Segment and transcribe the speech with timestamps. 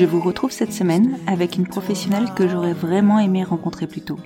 [0.00, 4.18] Je vous retrouve cette semaine avec une professionnelle que j'aurais vraiment aimé rencontrer plus tôt.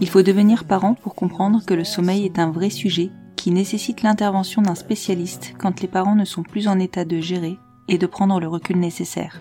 [0.00, 4.02] Il faut devenir parent pour comprendre que le sommeil est un vrai sujet qui nécessite
[4.02, 8.06] l'intervention d'un spécialiste quand les parents ne sont plus en état de gérer et de
[8.08, 9.40] prendre le recul nécessaire.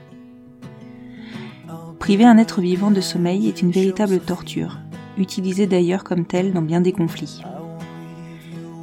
[1.98, 4.78] Priver un être vivant de sommeil est une véritable torture,
[5.18, 7.42] utilisée d'ailleurs comme telle dans bien des conflits.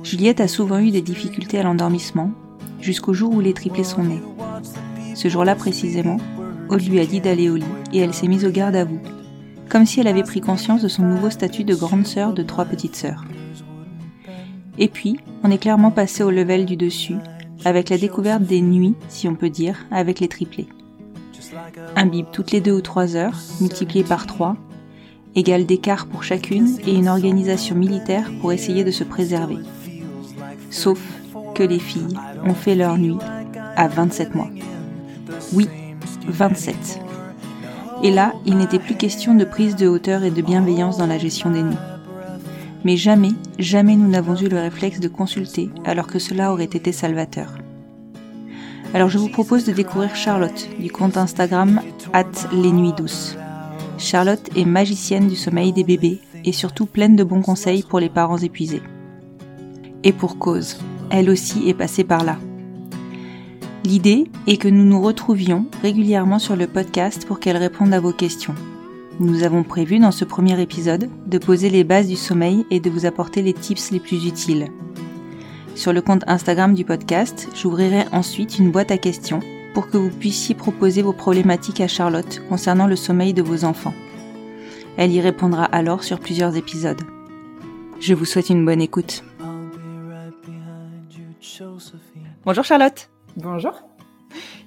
[0.03, 2.33] Juliette a souvent eu des difficultés à l'endormissement,
[2.81, 4.23] jusqu'au jour où les triplés sont nés.
[5.17, 6.19] Ce jour-là précisément,
[6.69, 9.01] Aude lui a dit d'aller au lit et elle s'est mise au garde à vous,
[9.71, 12.67] comme si elle avait pris conscience de son nouveau statut de grande sœur de trois
[12.67, 13.25] petites sœurs.
[14.77, 17.17] Et puis, on est clairement passé au level du dessus,
[17.65, 20.69] avec la découverte des nuits, si on peut dire, avec les triplés.
[21.97, 24.55] Un bib toutes les deux ou trois heures, multiplié par trois,
[25.35, 29.59] égale d'écart pour chacune et une organisation militaire pour essayer de se préserver.
[30.71, 31.01] Sauf
[31.55, 33.17] que les filles ont fait leur nuit
[33.77, 34.51] à 27 mois.
[35.53, 35.69] Oui,
[36.27, 37.01] 27.
[38.03, 41.19] Et là, il n'était plus question de prise de hauteur et de bienveillance dans la
[41.19, 41.77] gestion des nuits.
[42.85, 46.93] Mais jamais, jamais nous n'avons eu le réflexe de consulter alors que cela aurait été
[46.93, 47.55] salvateur.
[48.95, 51.81] Alors je vous propose de découvrir Charlotte du compte Instagram
[52.13, 53.37] at les nuits douces.
[53.99, 58.09] Charlotte est magicienne du sommeil des bébés et surtout pleine de bons conseils pour les
[58.09, 58.83] parents épuisés.
[60.05, 60.79] Et pour cause,
[61.11, 62.39] elle aussi est passée par là.
[63.87, 68.11] L'idée est que nous nous retrouvions régulièrement sur le podcast pour qu'elle réponde à vos
[68.11, 68.57] questions.
[69.21, 72.91] Nous avons prévu dans ce premier épisode de poser les bases du sommeil et de
[72.91, 74.73] vous apporter les tips les plus utiles.
[75.77, 79.39] Sur le compte Instagram du podcast, j'ouvrirai ensuite une boîte à questions
[79.73, 83.95] pour que vous puissiez proposer vos problématiques à Charlotte concernant le sommeil de vos enfants.
[84.97, 87.03] Elle y répondra alors sur plusieurs épisodes.
[88.01, 89.23] Je vous souhaite une bonne écoute.
[92.45, 93.09] Bonjour Charlotte.
[93.37, 93.83] Bonjour.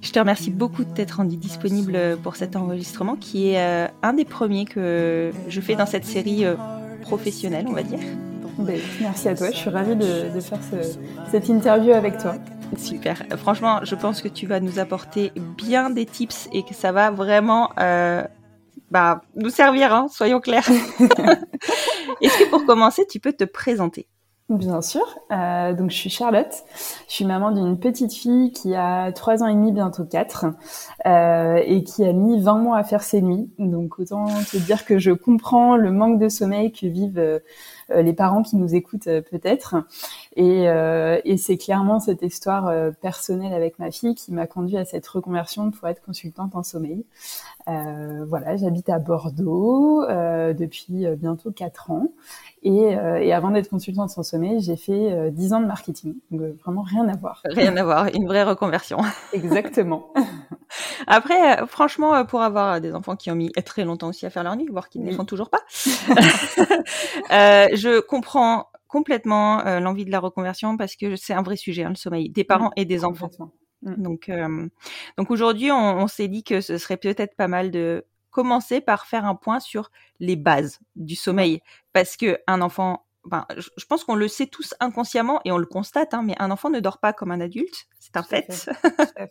[0.01, 4.13] Je te remercie beaucoup de t'être rendu disponible pour cet enregistrement qui est euh, un
[4.13, 6.55] des premiers que je fais dans cette série euh,
[7.01, 7.99] professionnelle, on va dire.
[8.59, 10.97] Ben, merci à toi, je suis ravie de, de faire ce,
[11.31, 12.35] cette interview avec toi.
[12.77, 13.23] Super.
[13.37, 17.09] Franchement, je pense que tu vas nous apporter bien des tips et que ça va
[17.09, 18.23] vraiment euh,
[18.91, 20.69] bah, nous servir, hein, soyons clairs.
[22.21, 24.07] Est-ce que pour commencer, tu peux te présenter?
[24.49, 25.03] Bien sûr.
[25.31, 26.51] Euh, donc je suis Charlotte.
[27.07, 30.47] Je suis maman d'une petite fille qui a trois ans et demi, bientôt quatre,
[31.05, 33.47] euh, et qui a mis 20 mois à faire ses nuits.
[33.59, 37.41] Donc autant te dire que je comprends le manque de sommeil que vivent
[37.95, 39.75] les parents qui nous écoutent peut-être.
[40.35, 42.71] Et, et c'est clairement cette histoire
[43.01, 47.03] personnelle avec ma fille qui m'a conduit à cette reconversion pour être consultante en sommeil.
[47.65, 52.09] voilà, j'habite à Bordeaux depuis bientôt quatre ans.
[52.61, 56.15] Et, euh, et avant d'être consultante en sommeil, j'ai fait euh, 10 ans de marketing.
[56.29, 57.41] Donc euh, vraiment rien à voir.
[57.45, 58.97] Rien à voir, une vraie reconversion.
[59.31, 60.13] Exactement.
[61.07, 64.43] Après, euh, franchement, pour avoir des enfants qui ont mis très longtemps aussi à faire
[64.43, 65.61] leur nuit, voire qui ne le font toujours pas,
[67.29, 71.95] je comprends complètement l'envie de la reconversion parce que c'est un vrai sujet, hein, le
[71.95, 73.29] sommeil des parents et des enfants.
[73.83, 74.01] Mm.
[74.01, 74.31] Donc,
[75.17, 79.05] donc aujourd'hui, on, on s'est dit que ce serait peut-être pas mal de commencer par
[79.05, 81.61] faire un point sur les bases du sommeil.
[81.93, 85.65] Parce que un enfant, ben, je pense qu'on le sait tous inconsciemment et on le
[85.65, 88.69] constate, hein, mais un enfant ne dort pas comme un adulte c'est un fait.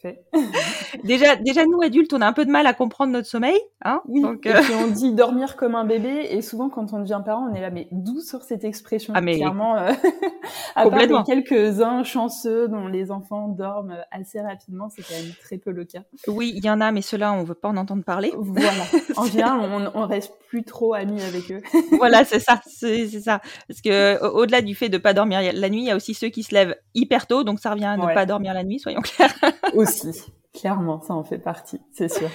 [0.00, 0.24] fait.
[1.04, 4.02] déjà, déjà nous adultes, on a un peu de mal à comprendre notre sommeil, hein
[4.06, 4.20] Oui.
[4.20, 7.48] Donc, et puis on dit dormir comme un bébé, et souvent quand on devient parent,
[7.50, 9.14] on est là, mais d'où sur cette expression?
[9.16, 9.92] Ah mais clairement, euh,
[10.76, 15.56] à part quelques uns chanceux dont les enfants dorment assez rapidement, c'est quand même très
[15.56, 16.02] peu le cas.
[16.26, 18.32] Oui, il y en a, mais ceux-là, on veut pas en entendre parler.
[18.36, 18.84] Voilà.
[19.16, 21.62] En général, on, on reste plus trop amis avec eux.
[21.96, 23.40] voilà, c'est ça, c'est ça.
[23.82, 26.28] Parce que au-delà du fait de pas dormir la nuit, il y a aussi ceux
[26.28, 29.00] qui se lèvent hyper tôt, donc ça revient à ne pas dormir la nuit, soyons
[29.00, 29.34] clairs.
[29.74, 32.28] Aussi, clairement, ça en fait partie, c'est sûr.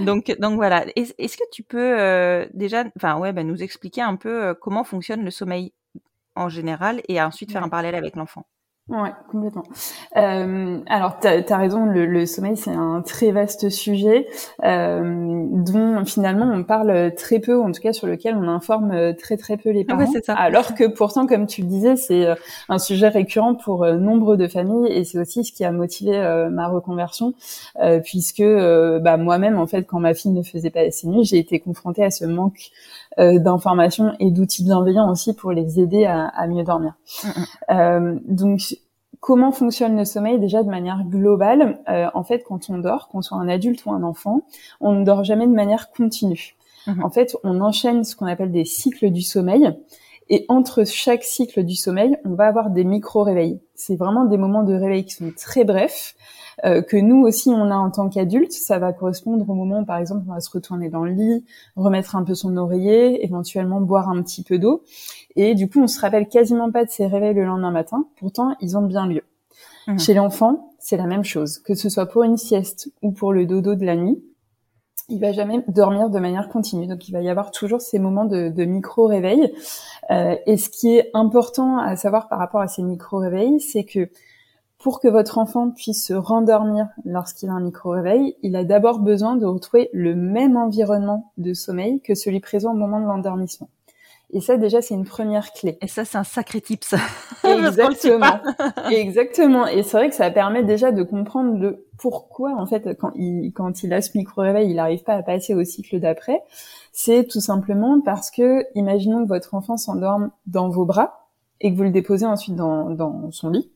[0.00, 0.84] donc, donc voilà.
[0.96, 4.82] Est-ce que tu peux euh, déjà, enfin ouais, bah, nous expliquer un peu euh, comment
[4.82, 5.72] fonctionne le sommeil
[6.34, 8.46] en général et ensuite faire un parallèle avec l'enfant?
[8.88, 9.62] Ouais, complètement.
[10.16, 14.26] Euh, alors, tu as, raison, le, le sommeil, c'est un très vaste sujet
[14.64, 19.14] euh, dont finalement on parle très peu, ou en tout cas sur lequel on informe
[19.14, 20.04] très très peu les parents.
[20.24, 20.34] ça.
[20.34, 22.34] Alors que pourtant, comme tu le disais, c'est euh,
[22.68, 26.16] un sujet récurrent pour euh, nombre de familles et c'est aussi ce qui a motivé
[26.16, 27.34] euh, ma reconversion,
[28.04, 31.60] puisque bah, moi-même, en fait, quand ma fille ne faisait pas assez nuit, j'ai été
[31.60, 32.70] confrontée à ce manque
[33.18, 36.94] d'informations et d'outils bienveillants aussi pour les aider à, à mieux dormir.
[37.68, 38.18] Mm.
[38.26, 38.60] donc
[39.22, 41.78] comment fonctionne le sommeil déjà de manière globale?
[41.88, 44.42] Euh, en fait, quand on dort, qu'on soit un adulte ou un enfant,
[44.80, 46.56] on ne dort jamais de manière continue.
[46.86, 47.04] Mhm.
[47.04, 49.70] En fait, on enchaîne ce qu'on appelle des cycles du sommeil.
[50.28, 53.60] Et entre chaque cycle du sommeil, on va avoir des micro-réveils.
[53.74, 56.14] C'est vraiment des moments de réveil qui sont très brefs,
[56.64, 58.52] euh, que nous aussi on a en tant qu'adultes.
[58.52, 61.44] Ça va correspondre au moment, par exemple, on va se retourner dans le lit,
[61.76, 64.84] remettre un peu son oreiller, éventuellement boire un petit peu d'eau.
[65.36, 68.06] Et du coup, on se rappelle quasiment pas de ces réveils le lendemain matin.
[68.18, 69.22] Pourtant, ils ont bien lieu.
[69.86, 69.98] Mmh.
[69.98, 71.58] Chez l'enfant, c'est la même chose.
[71.58, 74.22] Que ce soit pour une sieste ou pour le dodo de la nuit,
[75.08, 76.86] il va jamais dormir de manière continue.
[76.86, 79.52] Donc, il va y avoir toujours ces moments de, micro-réveil.
[80.10, 84.08] Euh, et ce qui est important à savoir par rapport à ces micro-réveils, c'est que
[84.78, 89.36] pour que votre enfant puisse se rendormir lorsqu'il a un micro-réveil, il a d'abord besoin
[89.36, 93.68] de retrouver le même environnement de sommeil que celui présent au moment de l'endormissement.
[94.34, 95.76] Et ça, déjà, c'est une première clé.
[95.82, 96.94] Et ça, c'est un sacré tips.
[97.44, 98.40] Exactement.
[98.90, 99.66] Exactement.
[99.66, 103.52] Et c'est vrai que ça permet déjà de comprendre le pourquoi, en fait, quand il,
[103.52, 106.40] quand il a ce micro-réveil, il n'arrive pas à passer au cycle d'après.
[106.92, 111.28] C'est tout simplement parce que, imaginons que votre enfant s'endorme dans vos bras
[111.60, 113.70] et que vous le déposez ensuite dans, dans son lit.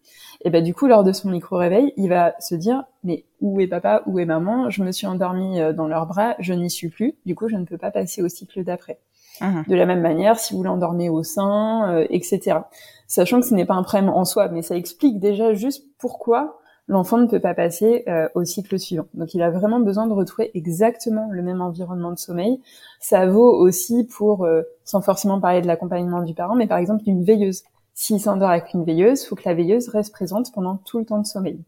[0.44, 3.66] Et ben du coup, lors de son micro-réveil, il va se dire mais où est
[3.66, 4.70] papa, où est maman?
[4.70, 7.14] Je me suis endormi euh, dans leurs bras, je n'y suis plus.
[7.24, 8.98] Du coup, je ne peux pas passer au cycle d'après.
[9.40, 9.64] Mhm.
[9.68, 12.58] De la même manière, si vous l'endormez au sein, euh, etc.
[13.06, 16.58] Sachant que ce n'est pas un problème en soi, mais ça explique déjà juste pourquoi
[16.88, 19.06] l'enfant ne peut pas passer euh, au cycle suivant.
[19.14, 22.60] Donc il a vraiment besoin de retrouver exactement le même environnement de sommeil.
[23.00, 27.02] Ça vaut aussi pour, euh, sans forcément parler de l'accompagnement du parent, mais par exemple
[27.04, 27.64] d'une veilleuse.
[27.94, 31.18] S'il s'endort avec une veilleuse, faut que la veilleuse reste présente pendant tout le temps
[31.18, 31.58] de sommeil,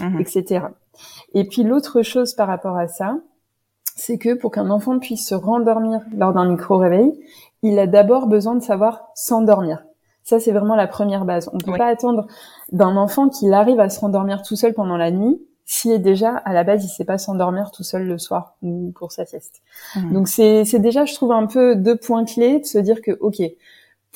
[0.00, 0.20] mhm.
[0.20, 0.66] etc.
[1.32, 3.16] Et puis l'autre chose par rapport à ça,
[3.98, 7.12] c'est que pour qu'un enfant puisse se rendormir lors d'un micro-réveil,
[7.62, 9.84] il a d'abord besoin de savoir s'endormir.
[10.24, 11.48] Ça, c'est vraiment la première base.
[11.52, 12.26] On ne peut pas attendre
[12.70, 16.30] d'un enfant qu'il arrive à se rendormir tout seul pendant la nuit si est déjà
[16.34, 19.60] à la base il sait pas s'endormir tout seul le soir ou pour sa sieste.
[19.96, 20.12] Mmh.
[20.14, 23.42] Donc c'est déjà je trouve un peu deux points clés de se dire que ok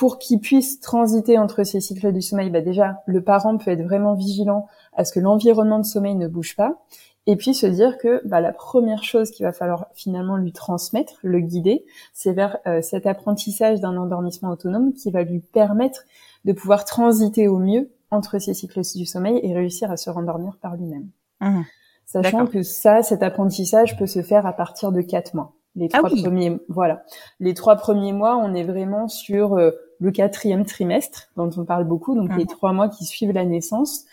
[0.02, 3.84] pour qu'il puisse transiter entre ces cycles du sommeil, bah déjà le parent peut être
[3.84, 6.82] vraiment vigilant à ce que l'environnement de sommeil ne bouge pas
[7.28, 11.20] et puis se dire que bah, la première chose qu'il va falloir finalement lui transmettre,
[11.22, 16.02] le guider, c'est vers euh, cet apprentissage d'un endormissement autonome qui va lui permettre
[16.44, 20.58] de pouvoir transiter au mieux entre ces cycles du sommeil et réussir à se rendormir
[20.60, 21.10] par lui-même.
[21.40, 21.60] Mmh.
[22.06, 25.52] Sachant que ça, cet apprentissage peut se faire à partir de quatre mois.
[25.74, 27.04] Les ah trois premiers, voilà,
[27.40, 29.70] les trois premiers mois, on est vraiment sur euh,
[30.02, 32.48] le quatrième trimestre dont on parle beaucoup, donc les mmh.
[32.48, 34.04] trois mois qui suivent la naissance,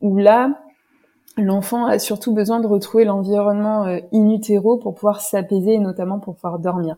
[0.00, 0.60] où là,
[1.36, 6.20] l'enfant a surtout besoin de retrouver l'environnement euh, in utero pour pouvoir s'apaiser et notamment
[6.20, 6.96] pour pouvoir dormir.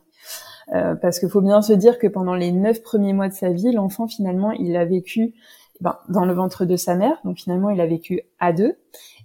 [0.75, 3.51] Euh, parce qu'il faut bien se dire que pendant les neuf premiers mois de sa
[3.51, 5.35] vie, l'enfant finalement il a vécu
[5.81, 8.77] ben, dans le ventre de sa mère, donc finalement il a vécu à deux,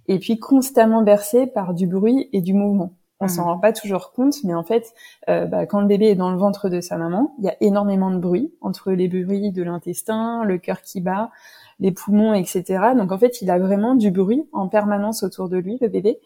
[0.08, 2.92] et puis constamment bercé par du bruit et du mouvement.
[3.20, 3.46] On s'en mmh.
[3.46, 4.94] rend pas toujours compte, mais en fait,
[5.28, 7.56] euh, bah, quand le bébé est dans le ventre de sa maman, il y a
[7.60, 11.30] énormément de bruit entre les bruits de l'intestin, le cœur qui bat,
[11.80, 12.64] les poumons, etc.
[12.96, 16.20] Donc en fait, il a vraiment du bruit en permanence autour de lui, le bébé.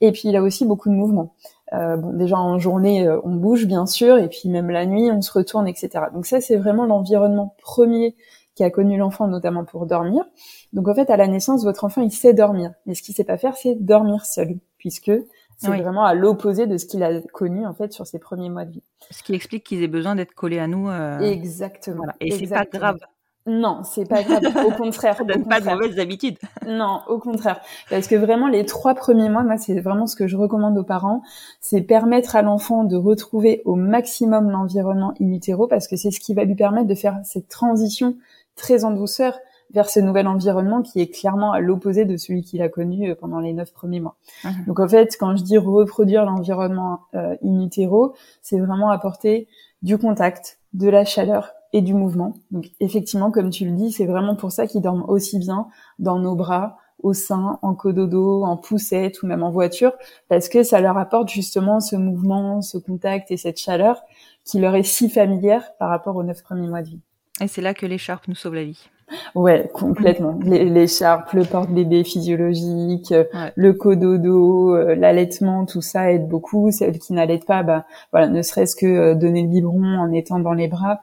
[0.00, 1.34] Et puis il a aussi beaucoup de mouvements.
[1.72, 5.10] Euh, bon, déjà en journée, euh, on bouge bien sûr, et puis même la nuit,
[5.10, 6.04] on se retourne, etc.
[6.12, 8.14] Donc ça, c'est vraiment l'environnement premier
[8.54, 10.24] qui a connu l'enfant, notamment pour dormir.
[10.72, 12.72] Donc en fait, à la naissance, votre enfant, il sait dormir.
[12.86, 15.12] Mais ce qu'il sait pas faire, c'est dormir seul, puisque
[15.56, 18.64] c'est vraiment à l'opposé de ce qu'il a connu en fait sur ses premiers mois
[18.64, 18.82] de vie.
[19.10, 20.88] Ce qui explique qu'ils aient besoin d'être collés à nous.
[20.88, 21.18] Euh...
[21.20, 21.98] Exactement.
[21.98, 22.14] Voilà.
[22.20, 22.98] Et c'est pas grave.
[23.46, 24.42] Non, c'est pas grave.
[24.66, 25.16] Au contraire.
[25.16, 26.36] Ça donne pas de mauvaises habitudes.
[26.66, 27.60] Non, au contraire.
[27.88, 30.84] Parce que vraiment, les trois premiers mois, moi, c'est vraiment ce que je recommande aux
[30.84, 31.22] parents,
[31.60, 36.18] c'est permettre à l'enfant de retrouver au maximum l'environnement in utero, parce que c'est ce
[36.18, 38.16] qui va lui permettre de faire cette transition
[38.56, 39.38] très en douceur
[39.70, 43.14] vers ce nouvel environnement qui est clairement à l'opposé de celui qu'il a connu euh,
[43.14, 44.16] pendant les neuf premiers mois.
[44.44, 44.64] Mhm.
[44.66, 49.48] Donc en fait, quand je dis reproduire l'environnement euh, in utero, c'est vraiment apporter
[49.82, 52.34] du contact, de la chaleur et du mouvement.
[52.50, 55.66] Donc effectivement, comme tu le dis, c'est vraiment pour ça qu'ils dorment aussi bien
[55.98, 59.92] dans nos bras, au sein, en cododo, en poussette ou même en voiture,
[60.28, 64.02] parce que ça leur apporte justement ce mouvement, ce contact et cette chaleur
[64.44, 67.00] qui leur est si familière par rapport aux neuf premiers mois de vie.
[67.40, 68.88] Et c'est là que l'écharpe nous sauve la vie.
[69.34, 70.38] Ouais, complètement.
[70.42, 73.14] L'écharpe, le porte-bébé physiologique,
[73.54, 76.70] le cododo, euh, l'allaitement, tout ça aide beaucoup.
[76.72, 80.40] Celles qui n'allaitent pas, bah voilà, ne serait-ce que euh, donner le biberon en étant
[80.40, 81.00] dans les bras.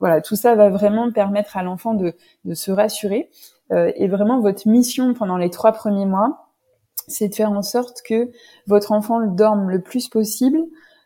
[0.00, 3.30] Voilà, tout ça va vraiment permettre à l'enfant de, de se rassurer.
[3.72, 6.48] Euh, et vraiment, votre mission pendant les trois premiers mois,
[7.08, 8.30] c'est de faire en sorte que
[8.66, 10.58] votre enfant dorme le plus possible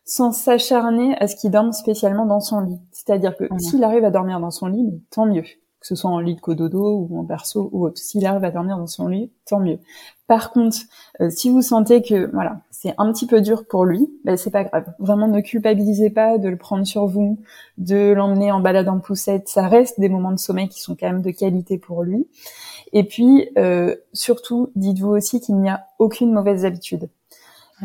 [0.04, 2.80] sans s'acharner à ce qu'il dorme spécialement dans son lit.
[2.90, 5.44] C'est-à-dire que s'il arrive à dormir dans son lit, tant mieux
[5.80, 7.98] que ce soit en lit de cododo ou en berceau ou autre.
[7.98, 9.78] S'il arrive à dormir dans son lit, tant mieux.
[10.26, 10.76] Par contre,
[11.20, 14.50] euh, si vous sentez que voilà, c'est un petit peu dur pour lui, ben c'est
[14.50, 14.92] pas grave.
[14.98, 17.38] Vraiment, ne culpabilisez pas de le prendre sur vous,
[17.78, 19.48] de l'emmener en balade en poussette.
[19.48, 22.28] Ça reste des moments de sommeil qui sont quand même de qualité pour lui.
[22.92, 27.08] Et puis, euh, surtout, dites-vous aussi qu'il n'y a aucune mauvaise habitude,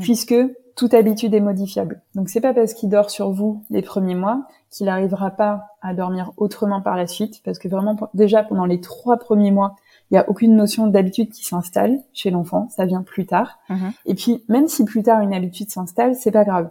[0.01, 0.35] puisque
[0.75, 2.01] toute habitude est modifiable.
[2.15, 4.45] Donc c'est pas parce qu'il dort sur vous les premiers mois
[4.75, 8.81] qu'il n'arrivera pas à dormir autrement par la suite, parce que vraiment déjà pendant les
[8.81, 9.75] trois premiers mois,
[10.11, 13.57] il n'y a aucune notion d'habitude qui s'installe chez l'enfant, ça vient plus tard.
[13.69, 13.93] Mhm.
[14.05, 16.69] Et puis même si plus tard une habitude s'installe, c'est pas grave.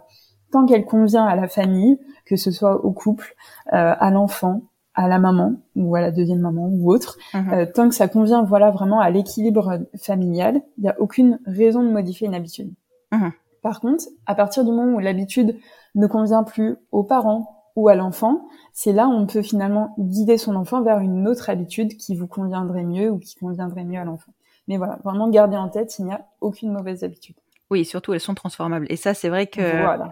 [0.51, 3.35] Tant qu'elle convient à la famille, que ce soit au couple,
[3.73, 4.61] euh, à l'enfant,
[4.93, 7.53] à la maman ou à la deuxième maman ou autre, mhm.
[7.53, 11.81] euh, tant que ça convient voilà vraiment à l'équilibre familial, il n'y a aucune raison
[11.81, 12.71] de modifier une habitude.
[13.11, 13.31] Mhm.
[13.63, 15.57] Par contre, à partir du moment où l'habitude
[15.95, 20.37] ne convient plus aux parents ou à l'enfant, c'est là où on peut finalement guider
[20.37, 24.05] son enfant vers une autre habitude qui vous conviendrait mieux ou qui conviendrait mieux à
[24.05, 24.31] l'enfant.
[24.67, 27.35] Mais voilà, vraiment garder en tête, il n'y a aucune mauvaise habitude.
[27.69, 28.85] Oui, surtout elles sont transformables.
[28.89, 30.11] Et ça, c'est vrai que voilà.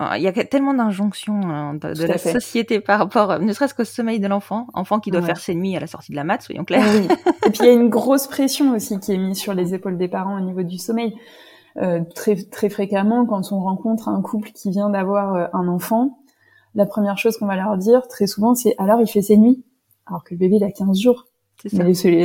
[0.00, 3.84] Ah, il y a tellement d'injonctions hein, de, la société par rapport, ne serait-ce qu'au
[3.84, 6.42] sommeil de l'enfant, enfant qui doit faire ses nuits à la sortie de la mat,
[6.42, 6.84] soyons clairs.
[7.46, 9.96] Et puis il y a une grosse pression aussi qui est mise sur les épaules
[9.96, 11.14] des parents au niveau du sommeil.
[11.76, 16.18] Euh, très très fréquemment quand on rencontre un couple qui vient d'avoir euh, un enfant,
[16.74, 19.64] la première chose qu'on va leur dire très souvent c'est alors il fait ses nuits
[20.06, 21.26] alors que le bébé il a 15 jours.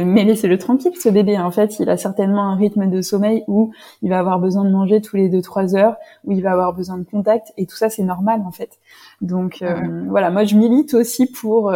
[0.04, 1.38] Mais laissez-le tranquille, ce bébé.
[1.38, 4.70] En fait, il a certainement un rythme de sommeil où il va avoir besoin de
[4.70, 7.78] manger tous les deux trois heures, où il va avoir besoin de contact, et tout
[7.78, 8.80] ça, c'est normal en fait.
[9.22, 11.72] Donc euh, voilà, moi je milite aussi pour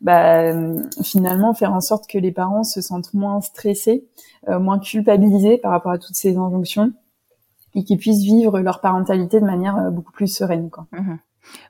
[0.00, 0.52] bah,
[1.02, 4.06] finalement faire en sorte que les parents se sentent moins stressés,
[4.48, 6.92] moins culpabilisés par rapport à toutes ces injonctions,
[7.74, 10.70] et qu'ils puissent vivre leur parentalité de manière euh, beaucoup plus sereine.
[10.70, 10.86] Quoi.
[10.92, 11.16] Mmh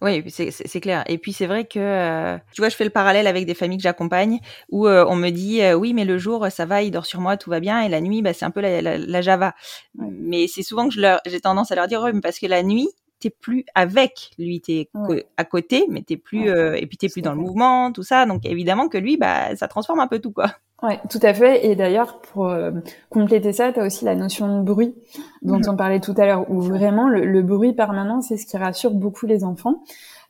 [0.02, 1.04] oui, c'est clair.
[1.06, 3.78] Et puis c'est vrai que, euh, tu vois, je fais le parallèle avec des familles
[3.78, 4.40] que j'accompagne
[4.70, 7.36] où euh, on me dit, oui, mais le jour, ça va, il dort sur moi,
[7.36, 9.54] tout va bien, et la nuit, bah, c'est un peu la, la, Java.
[9.94, 10.94] Mais c'est souvent que
[11.26, 12.88] j'ai tendance à leur dire, oui, mais parce que la nuit,
[13.24, 14.88] t'es plus avec lui, t'es
[15.36, 18.26] à côté, mais t'es plus, et puis t'es plus dans le mouvement, tout ça.
[18.26, 20.50] Donc évidemment que lui, bah, ça transforme un peu tout, quoi.
[20.84, 21.66] Ouais, tout à fait.
[21.66, 22.70] Et d'ailleurs, pour euh,
[23.08, 24.94] compléter ça, tu as aussi la notion de bruit
[25.40, 25.68] dont mhm.
[25.70, 29.26] on parlait tout à l'heure, où vraiment le, bruit permanent, c'est ce qui rassure beaucoup
[29.26, 29.82] les enfants.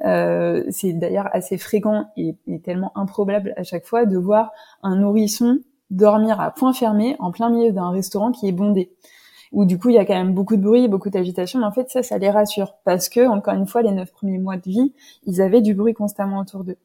[0.04, 5.58] Euh, c'est d'ailleurs assez fréquent et, tellement improbable à chaque fois de voir un nourrisson
[5.90, 8.92] dormir à point fermé en plein milieu d'un restaurant qui est bondé.
[9.54, 11.72] Où du coup il y a quand même beaucoup de bruit, beaucoup d'agitation, mais en
[11.72, 14.68] fait ça, ça les rassure parce que encore une fois, les neuf premiers mois de
[14.68, 14.92] vie,
[15.24, 16.76] ils avaient du bruit constamment autour d'eux.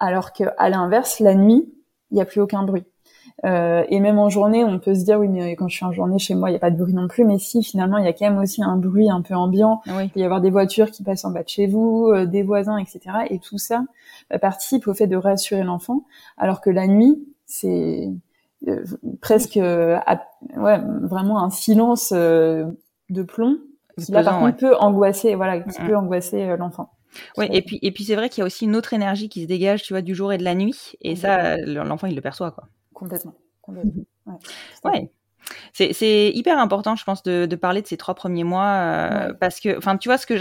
[0.00, 1.68] Alors que à l'inverse, la nuit,
[2.10, 2.84] il n'y a plus aucun bruit.
[3.44, 5.92] Euh, et même en journée, on peut se dire oui, mais quand je suis en
[5.92, 7.24] journée chez moi, il n'y a pas de bruit non plus.
[7.24, 9.80] Mais si, finalement, il y a quand même aussi un bruit un peu ambiant.
[9.86, 12.42] Il peut y avoir des voitures qui passent en bas de chez vous, euh, des
[12.42, 13.00] voisins, etc.
[13.30, 13.84] Et tout ça
[14.30, 16.04] bah, participe au fait de rassurer l'enfant,
[16.36, 18.12] alors que la nuit, c'est
[18.68, 18.84] euh,
[19.20, 23.58] presque ouais, vraiment un silence de plomb
[23.98, 26.92] qui là par contre peut angoisser, voilà, qui peut angoisser l'enfant.
[27.40, 29.46] Et puis et puis c'est vrai qu'il y a aussi une autre énergie qui se
[29.46, 32.50] dégage, tu vois, du jour et de la nuit, et ça, l'enfant il le perçoit
[32.52, 32.68] quoi.
[32.94, 33.34] Complètement.
[33.60, 34.04] Complètement.
[34.84, 35.10] Ouais.
[35.72, 39.60] C'est hyper important, je pense, de, de, parler de ces trois premiers mois euh, parce
[39.60, 40.34] que, enfin, tu vois, ce que,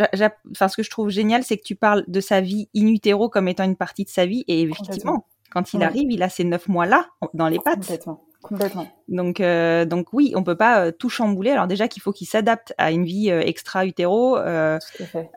[0.51, 3.29] enfin, ce que je trouve génial, c'est que tu parles de sa vie in utero
[3.29, 6.43] comme étant une partie de sa vie, et effectivement, quand il arrive, il a ces
[6.43, 7.79] neuf mois là dans les pattes.
[7.79, 8.21] Complètement.
[8.41, 8.87] Complètement.
[9.07, 11.51] Donc, euh, donc oui, on peut pas euh, tout chambouler.
[11.51, 14.79] Alors déjà qu'il faut qu'il s'adapte à une vie euh, extra utéro, euh,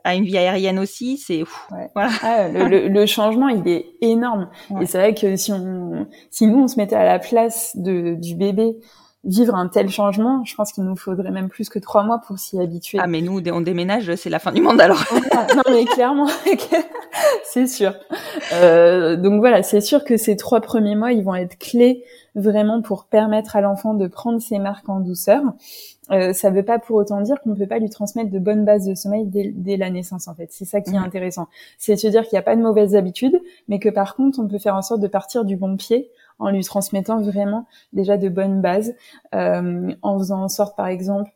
[0.04, 1.18] à, une vie aérienne aussi.
[1.18, 1.44] C'est
[1.94, 2.10] voilà.
[2.22, 4.48] Ah, le, le, changement, il est énorme.
[4.80, 8.14] Et c'est vrai que si on, si nous on se mettait à la place de,
[8.14, 8.76] du bébé,
[9.24, 12.38] vivre un tel changement, je pense qu'il nous faudrait même plus que trois mois pour
[12.38, 12.98] s'y habituer.
[13.00, 15.02] Ah mais nous, on déménage, c'est la fin du monde alors.
[15.56, 16.28] non mais clairement,
[17.44, 17.94] c'est sûr.
[18.52, 22.04] Euh, donc voilà, c'est sûr que ces trois premiers mois, ils vont être clés
[22.34, 25.42] vraiment pour permettre à l'enfant de prendre ses marques en douceur.
[26.10, 28.38] Euh, ça ne veut pas pour autant dire qu'on ne peut pas lui transmettre de
[28.38, 30.48] bonnes bases de sommeil dès, la naissance en fait.
[30.50, 31.48] C'est ça qui est intéressant.
[31.78, 34.46] C'est se dire qu'il n'y a pas de mauvaises habitudes, mais que par contre on
[34.46, 38.28] peut faire en sorte de partir du bon pied en lui transmettant vraiment déjà de
[38.28, 38.94] bonnes bases,
[39.34, 41.30] euh, en faisant en sorte par exemple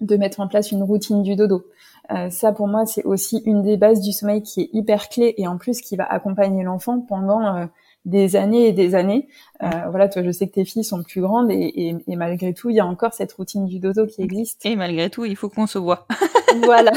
[0.00, 1.66] de mettre en place une routine du dodo.
[2.10, 5.34] Euh, ça pour moi c'est aussi une des bases du sommeil qui est hyper clé
[5.36, 7.66] et en plus qui va accompagner l'enfant pendant euh,
[8.04, 9.28] des années et des années.
[9.62, 12.70] Euh, voilà, toi, je sais que tes filles sont plus grandes et, et, malgré tout,
[12.70, 14.64] il y a encore cette routine du dodo qui existe.
[14.64, 16.06] Et malgré tout, il faut qu'on se voit.
[16.64, 16.92] voilà.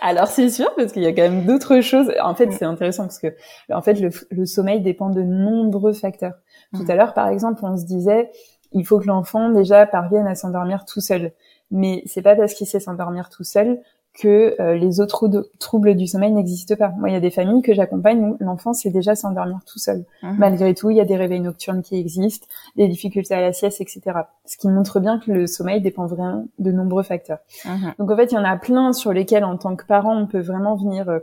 [0.00, 2.10] Alors c'est sûr parce qu'il y a quand même d'autres choses.
[2.22, 3.34] En fait, c'est intéressant parce que
[3.70, 4.00] en fait,
[4.30, 6.34] le, sommeil dépend de nombreux facteurs.
[6.74, 8.30] Tout à l'heure, par exemple, on se disait,
[8.72, 11.32] il faut que l'enfant déjà parvienne à s'endormir tout seul.
[11.70, 13.80] Mais c'est pas parce qu'il sait s'endormir tout seul
[14.14, 15.28] que euh, les autres
[15.58, 16.92] troubles du sommeil n'existent pas.
[16.98, 20.04] Moi, il y a des familles que j'accompagne où l'enfant sait déjà s'endormir tout seul.
[20.22, 20.36] Mhm.
[20.38, 23.80] Malgré tout, il y a des réveils nocturnes qui existent, des difficultés à la sieste,
[23.80, 24.00] etc.
[24.44, 27.38] Ce qui montre bien que le sommeil dépend vraiment de nombreux facteurs.
[27.64, 27.94] Mhm.
[27.98, 30.26] Donc en fait, il y en a plein sur lesquels, en tant que parent, on
[30.26, 31.20] peut vraiment venir euh,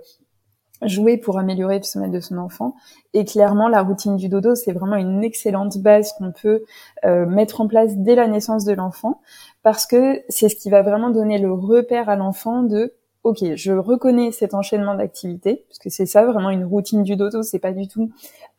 [0.81, 2.75] jouer pour améliorer le sommeil de son enfant.
[3.13, 6.63] Et clairement, la routine du dodo, c'est vraiment une excellente base qu'on peut
[7.05, 9.21] euh, mettre en place dès la naissance de l'enfant,
[9.63, 13.73] parce que c'est ce qui va vraiment donner le repère à l'enfant de Ok, je
[13.73, 17.73] reconnais cet enchaînement d'activités, parce que c'est ça vraiment une routine du dodo, c'est pas
[17.73, 18.11] du tout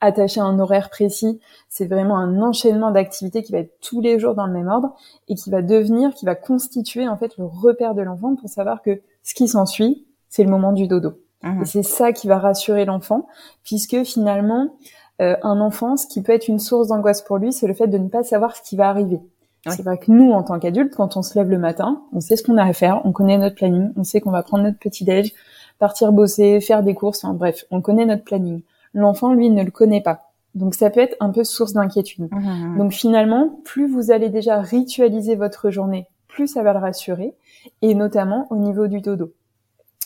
[0.02, 1.40] attaché à un horaire précis,
[1.70, 4.94] c'est vraiment un enchaînement d'activités qui va être tous les jours dans le même ordre
[5.28, 8.82] et qui va devenir, qui va constituer en fait le repère de l'enfant pour savoir
[8.82, 11.14] que ce qui s'ensuit, c'est le moment du dodo.
[11.42, 13.26] Et c'est ça qui va rassurer l'enfant,
[13.64, 14.74] puisque finalement,
[15.22, 17.86] euh, un enfant, ce qui peut être une source d'angoisse pour lui, c'est le fait
[17.86, 19.20] de ne pas savoir ce qui va arriver.
[19.68, 22.36] C'est vrai que nous, en tant qu'adultes, quand on se lève le matin, on sait
[22.36, 24.78] ce qu'on a à faire, on connaît notre planning, on sait qu'on va prendre notre
[24.78, 25.34] petit déj,
[25.78, 28.62] partir bosser, faire des courses, enfin bref, on connaît notre planning.
[28.94, 30.30] L'enfant, lui, ne le connaît pas.
[30.54, 32.28] Donc ça peut être un peu source d'inquiétude.
[32.76, 37.34] Donc finalement, plus vous allez déjà ritualiser votre journée, plus ça va le rassurer,
[37.82, 39.32] et notamment au niveau du dodo.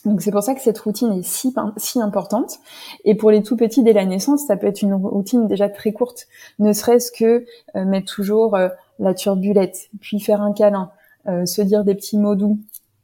[0.04, 2.58] Donc c'est pour ça que cette routine est si, si importante.
[3.04, 5.92] Et pour les tout petits dès la naissance, ça peut être une routine déjà très
[5.92, 6.26] courte,
[6.58, 10.90] ne serait-ce que euh, mettre toujours euh, la turbulette, puis faire un câlin,
[11.26, 12.59] euh, se dire des petits mots doux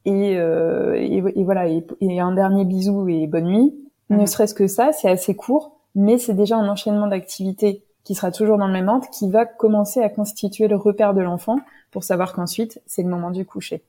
[0.05, 3.73] et, et, voilà et, un dernier bisou et bonne nuit.
[4.09, 4.27] Ne mhm.
[4.27, 8.57] serait-ce que ça, c'est assez court, mais c'est déjà un enchaînement d'activités qui sera toujours
[8.57, 11.57] dans le même ordre, qui va commencer à constituer le repère de l'enfant
[11.91, 13.83] pour savoir qu'ensuite c'est le moment du coucher.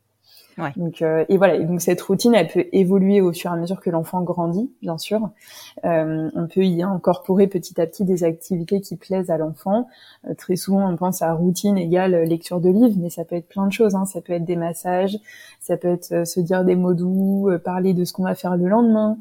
[0.76, 3.56] Donc euh, et voilà, et donc cette routine, elle peut évoluer au fur et à
[3.56, 5.30] mesure que l'enfant grandit, bien sûr.
[5.84, 9.88] Euh, on peut y incorporer petit à petit des activités qui plaisent à l'enfant.
[10.28, 13.48] Euh, très souvent, on pense à routine égale lecture de livres, mais ça peut être
[13.48, 13.94] plein de choses.
[13.94, 14.04] Hein.
[14.04, 15.18] Ça peut être des massages,
[15.60, 18.34] ça peut être euh, se dire des mots doux, euh, parler de ce qu'on va
[18.34, 19.16] faire le lendemain,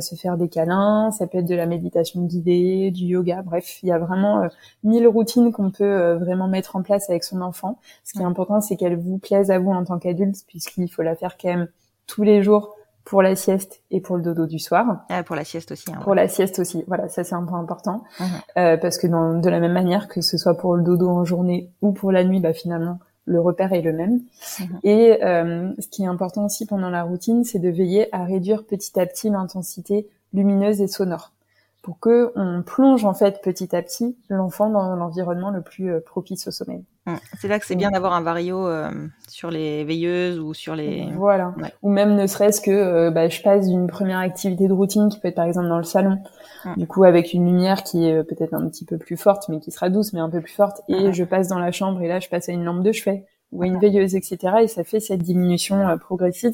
[0.00, 1.10] se faire des câlins.
[1.10, 3.42] Ça peut être de la méditation guidée, du yoga.
[3.42, 4.46] Bref, il y a vraiment
[4.84, 7.78] mille routines qu'on peut vraiment mettre en place avec son enfant.
[8.04, 10.88] Ce qui est important, c'est qu'elle vous plaise à vous en tant qu'adulte, puisque il
[10.88, 11.68] faut la faire quand même
[12.06, 15.04] tous les jours pour la sieste et pour le dodo du soir.
[15.08, 15.90] Ah, pour la sieste aussi.
[15.90, 18.04] Hein, pour la sieste aussi, voilà, ça c'est un point important.
[18.18, 18.26] Mhm.
[18.56, 21.24] Euh, parce que dans, de la même manière que ce soit pour le dodo en
[21.24, 24.20] journée ou pour la nuit, bah finalement, le repère est le même.
[24.60, 24.80] Mhm.
[24.84, 28.64] Et euh, ce qui est important aussi pendant la routine, c'est de veiller à réduire
[28.64, 31.32] petit à petit l'intensité lumineuse et sonore.
[31.82, 36.00] Pour que on plonge en fait petit à petit l'enfant dans l'environnement le plus euh,
[36.00, 36.84] propice au sommeil.
[37.06, 37.14] Mmh.
[37.38, 38.90] C'est là que c'est bien d'avoir un vario euh,
[39.28, 43.40] sur les veilleuses ou sur les voilà ou même ne serait-ce que euh, bah, je
[43.40, 46.18] passe d'une première activité de routine qui peut être par exemple dans le salon
[46.66, 46.74] mmh.
[46.76, 49.70] du coup avec une lumière qui est peut-être un petit peu plus forte mais qui
[49.70, 51.12] sera douce mais un peu plus forte et mmh.
[51.12, 53.62] je passe dans la chambre et là je passe à une lampe de chevet ou
[53.62, 56.52] à une veilleuse etc et ça fait cette diminution progressive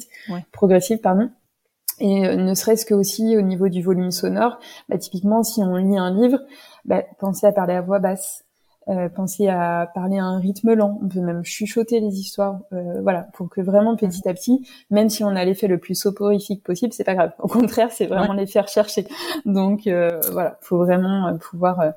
[0.53, 1.29] progressive pardon
[1.99, 5.75] et euh, ne serait-ce que aussi au niveau du volume sonore, bah, typiquement si on
[5.75, 6.39] lit un livre,
[6.85, 8.45] bah, pensez à parler à voix basse,
[8.89, 10.99] euh, pensez à parler à un rythme lent.
[11.03, 15.09] On peut même chuchoter les histoires, euh, voilà, pour que vraiment petit à petit, même
[15.09, 17.33] si on a l'effet le plus soporifique possible, c'est pas grave.
[17.39, 19.05] Au contraire, c'est vraiment les faire chercher.
[19.45, 21.91] Donc euh, voilà, faut vraiment euh, pouvoir euh,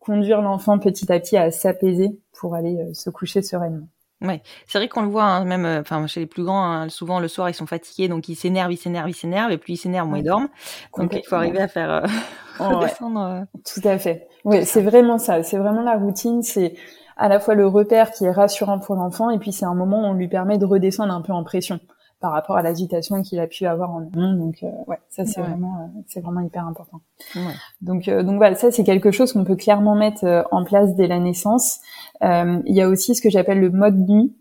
[0.00, 3.86] conduire l'enfant petit à petit à s'apaiser pour aller se coucher sereinement.
[4.24, 6.88] Ouais, c'est vrai qu'on le voit, hein, même, euh, enfin, chez les plus grands, hein,
[6.88, 9.74] souvent le soir ils sont fatigués, donc ils s'énervent, ils s'énervent, ils s'énervent, et plus
[9.74, 10.48] ils s'énervent, moins ils dorment.
[10.96, 12.06] Donc il faut arriver à faire euh,
[12.58, 13.20] redescendre.
[13.20, 13.58] Euh.
[13.64, 14.28] Tout à fait.
[14.44, 15.42] Oui, c'est vraiment ça.
[15.42, 16.42] C'est vraiment la routine.
[16.42, 16.74] C'est
[17.16, 20.00] à la fois le repère qui est rassurant pour l'enfant, et puis c'est un moment
[20.02, 21.80] où on lui permet de redescendre un peu en pression
[22.24, 24.32] par rapport à l'agitation qu'il a pu avoir en amont.
[24.32, 27.02] Donc euh, ouais, ça c'est vraiment euh, c'est vraiment hyper important.
[27.36, 27.42] Ouais.
[27.82, 31.06] Donc euh, donc voilà, ça c'est quelque chose qu'on peut clairement mettre en place dès
[31.06, 31.80] la naissance.
[32.22, 34.34] il y a aussi ce que j'appelle le mode nuit.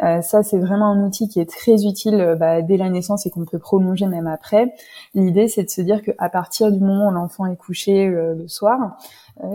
[0.00, 3.44] ça c'est vraiment un outil qui est très utile bah, dès la naissance et qu'on
[3.44, 4.74] peut prolonger même après.
[5.14, 8.98] L'idée c'est de se dire qu'à partir du moment où l'enfant est couché le soir,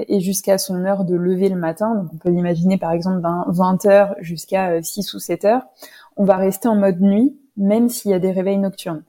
[0.08, 3.43] et jusqu'à son heure de lever le matin, donc on peut l'imaginer par exemple d'un
[3.50, 5.63] 20 heures jusqu'à 6 ou 7 heures,
[6.15, 9.04] on va rester en mode nuit même s'il y a des réveils nocturnes.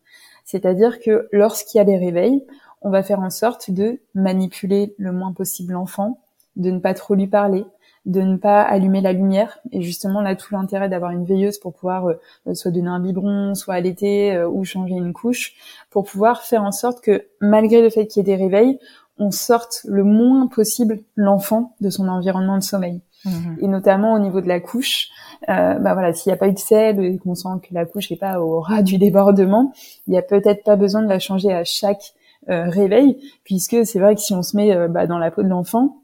[0.45, 2.45] C'est-à-dire que lorsqu'il y a des réveils,
[2.83, 6.21] on va faire en sorte de manipuler le moins possible l'enfant,
[6.57, 7.65] de ne pas trop lui parler,
[8.05, 9.59] de ne pas allumer la lumière.
[9.73, 13.55] Et justement, là, tout l'intérêt d'avoir une veilleuse pour pouvoir euh, soit donner un biberon,
[13.55, 15.55] soit allaiter euh, ou changer une couche,
[15.91, 18.79] pour pouvoir faire en sorte que, malgré le fait qu'il y ait des réveils,
[19.19, 23.01] on sorte le moins possible l'enfant de son environnement de sommeil.
[23.25, 23.59] Mhm.
[23.61, 25.09] Et notamment au niveau de la couche,
[25.49, 27.85] euh, bah voilà, s'il n'y a pas eu de sel et qu'on sent que la
[27.85, 29.73] couche n'est pas au ras du débordement,
[30.07, 32.15] il n'y a peut-être pas besoin de la changer à chaque
[32.51, 35.43] euh, réveil, puisque c'est vrai que si on se met euh, bah, dans la peau
[35.43, 35.97] de l'enfant,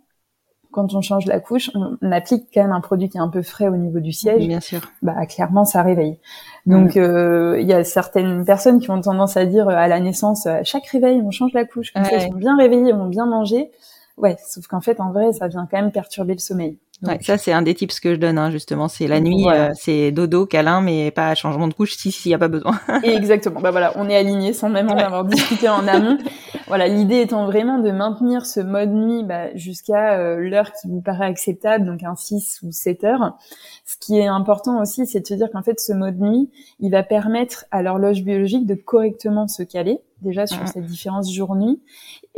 [0.70, 3.42] quand on change la couche, on, applique quand même un produit qui est un peu
[3.42, 4.46] frais au niveau du siège.
[4.46, 4.80] Bien sûr.
[5.02, 6.18] Bah clairement, ça réveille.
[6.64, 10.46] Donc euh, il y a certaines personnes qui ont tendance à dire à la naissance,
[10.46, 13.08] à chaque réveil, on change la couche, comme ça ils sont bien réveillés, ils vont
[13.08, 13.70] bien manger.
[14.16, 16.78] Ouais, sauf qu'en fait, en vrai, ça vient quand même perturber le sommeil.
[17.02, 18.88] Ouais, ça c'est un des tips que je donne hein, justement.
[18.88, 22.34] C'est la nuit, euh, c'est dodo, câlin, mais pas changement de couche si s'il n'y
[22.34, 22.78] a pas besoin.
[23.02, 23.60] exactement.
[23.60, 26.18] Bah voilà, on est aligné sans même en avoir discuté en amont.
[26.66, 31.00] Voilà, l'idée étant vraiment de maintenir ce mode nuit bah, jusqu'à euh, l'heure qui vous
[31.00, 33.38] paraît acceptable, donc un 6 ou 7 heures.
[33.86, 36.90] Ce qui est important aussi, c'est de se dire qu'en fait ce mode nuit, il
[36.90, 41.80] va permettre à l'horloge biologique de correctement se caler déjà sur cette différence jour-nuit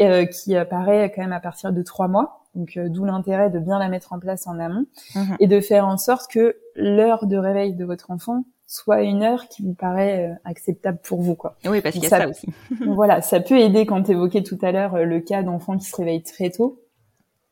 [0.01, 2.42] euh, qui apparaît quand même à partir de trois mois.
[2.55, 5.37] Donc euh, d'où l'intérêt de bien la mettre en place en amont mhm.
[5.41, 9.49] et de faire en sorte que l'heure de réveil de votre enfant soit une heure
[9.49, 11.57] qui vous paraît euh, acceptable pour vous quoi.
[11.65, 12.49] Oui parce qu'il y a ça, aussi.
[12.87, 15.87] voilà, ça peut aider quand tu évoquais tout à l'heure euh, le cas d'enfants qui
[15.87, 16.79] se réveillent très tôt.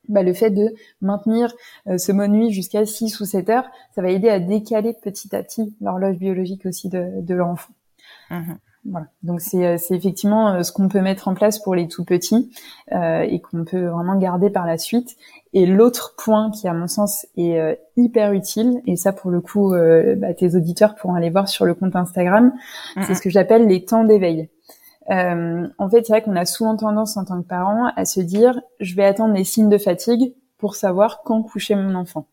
[0.08, 1.54] Bah, le fait de maintenir
[1.86, 5.42] ce mode nuit jusqu'à 6 ou 7 heures, ça va aider à décaler petit à
[5.44, 7.72] petit l'horloge biologique aussi de, de l'enfant.
[8.30, 8.58] Mhm.
[8.86, 9.06] Voilà.
[9.22, 12.04] Donc c'est euh, c'est effectivement euh, ce qu'on peut mettre en place pour les tout
[12.04, 12.50] petits
[12.92, 15.16] euh, et qu'on peut vraiment garder par la suite.
[15.52, 19.40] Et l'autre point qui à mon sens est euh, hyper utile et ça pour le
[19.42, 19.74] coup
[20.16, 22.52] bah, tes auditeurs pourront aller voir sur le compte Instagram,
[23.02, 24.48] c'est ce que j'appelle les temps d'éveil.
[25.08, 28.60] en fait, c'est vrai qu'on a souvent tendance en tant que parent à se dire
[28.78, 32.26] je vais attendre les signes de fatigue pour savoir quand coucher mon enfant.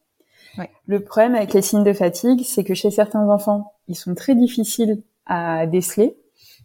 [0.58, 0.70] Ouais.
[0.86, 4.36] Le problème avec les signes de fatigue, c'est que chez certains enfants, ils sont très
[4.36, 6.16] difficiles à déceler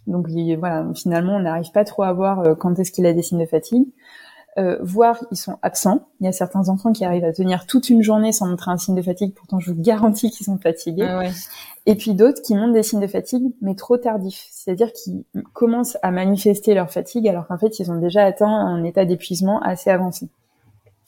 [0.07, 3.23] donc voilà, finalement, on n'arrive pas trop à voir euh, quand est-ce qu'il a des
[3.23, 3.87] signes de fatigue.
[4.59, 6.09] Euh, voire ils sont absents.
[6.21, 8.77] Il y a certains enfants qui arrivent à tenir toute une journée sans montrer un
[8.77, 9.33] signe de fatigue.
[9.35, 11.07] Pourtant, je vous garantis qu'ils sont fatigués.
[11.09, 11.23] Ah
[11.87, 14.47] Et puis d'autres qui montrent des signes de fatigue, mais trop tardifs.
[14.51, 18.85] C'est-à-dire qu'ils commencent à manifester leur fatigue alors qu'en fait, ils ont déjà atteint un
[18.85, 20.29] état d'épuisement assez avancé.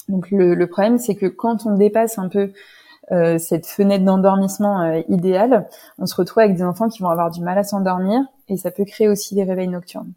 [0.08, 2.52] Donc le, le problème, c'est que quand on dépasse un peu
[3.12, 7.30] euh, cette fenêtre d'endormissement euh, idéale, on se retrouve avec des enfants qui vont avoir
[7.30, 10.12] du mal à s'endormir et ça peut créer aussi des réveils nocturnes.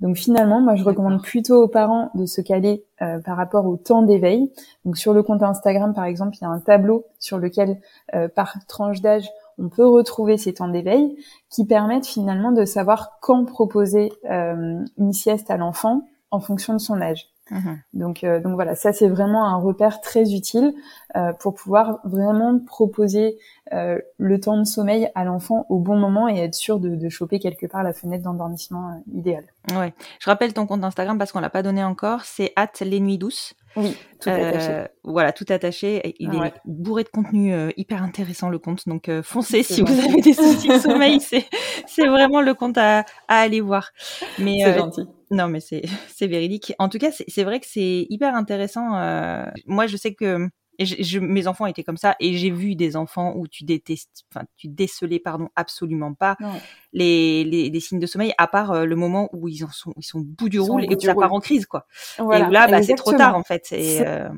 [0.00, 3.76] Donc finalement, moi je recommande plutôt aux parents de se caler euh, par rapport au
[3.76, 4.52] temps d'éveil.
[4.84, 7.80] Donc sur le compte Instagram par exemple, il y a un tableau sur lequel
[8.34, 11.16] par tranche d'âge on peut retrouver ces temps d'éveil
[11.50, 17.00] qui permettent finalement de savoir quand proposer une sieste à l'enfant en fonction de son
[17.00, 17.28] âge.
[17.50, 17.80] Mhm.
[17.94, 20.74] Donc, euh, donc voilà, ça c'est vraiment un repère très utile
[21.16, 23.38] euh, pour pouvoir vraiment proposer
[23.72, 27.08] euh, le temps de sommeil à l'enfant au bon moment et être sûr de, de
[27.08, 29.44] choper quelque part la fenêtre d'endormissement idéale.
[29.74, 33.00] Ouais, je rappelle ton compte Instagram parce qu'on l'a pas donné encore, c'est at les
[33.00, 33.54] nuits douces.
[33.76, 34.86] Oui, tout attaché.
[35.04, 36.14] Voilà, tout attaché.
[36.18, 40.34] Il est bourré de contenu hyper intéressant le compte, donc foncez si vous avez des
[40.34, 41.46] soucis de sommeil, c'est
[41.86, 43.90] c'est vraiment le compte à, à aller voir.
[44.38, 45.02] Mais c'est gentil.
[45.32, 45.82] Non, mais c'est
[46.14, 46.74] c'est véridique.
[46.78, 48.96] En tout cas, c'est vrai que c'est hyper intéressant.
[48.96, 50.48] Euh, moi, je sais que
[50.84, 54.44] je, mes enfants étaient comme ça et j'ai vu des enfants où tu détestes, enfin
[54.56, 56.36] tu décelais pardon absolument pas
[56.92, 59.92] les, les, les, signes de sommeil à part euh, le moment où ils en sont
[59.96, 61.86] ils sont au bout du roule et que ça part en crise quoi.
[62.18, 63.68] et là bah, c'est trop tard en fait.
[63.72, 64.28] Euh,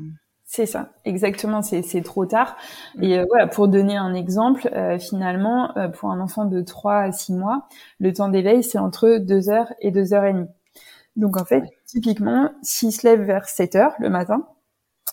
[0.46, 2.56] c'est ça, exactement, c'est trop tard.
[2.96, 3.02] Mm.
[3.02, 7.66] Et voilà, pour donner un exemple, finalement, pour un enfant de 3 à 6 mois,
[7.98, 10.48] le temps d'éveil, c'est entre 2 heures et 2 heures et demie.
[11.16, 14.46] Donc en fait, typiquement, s'il se lève vers 7 heures le matin,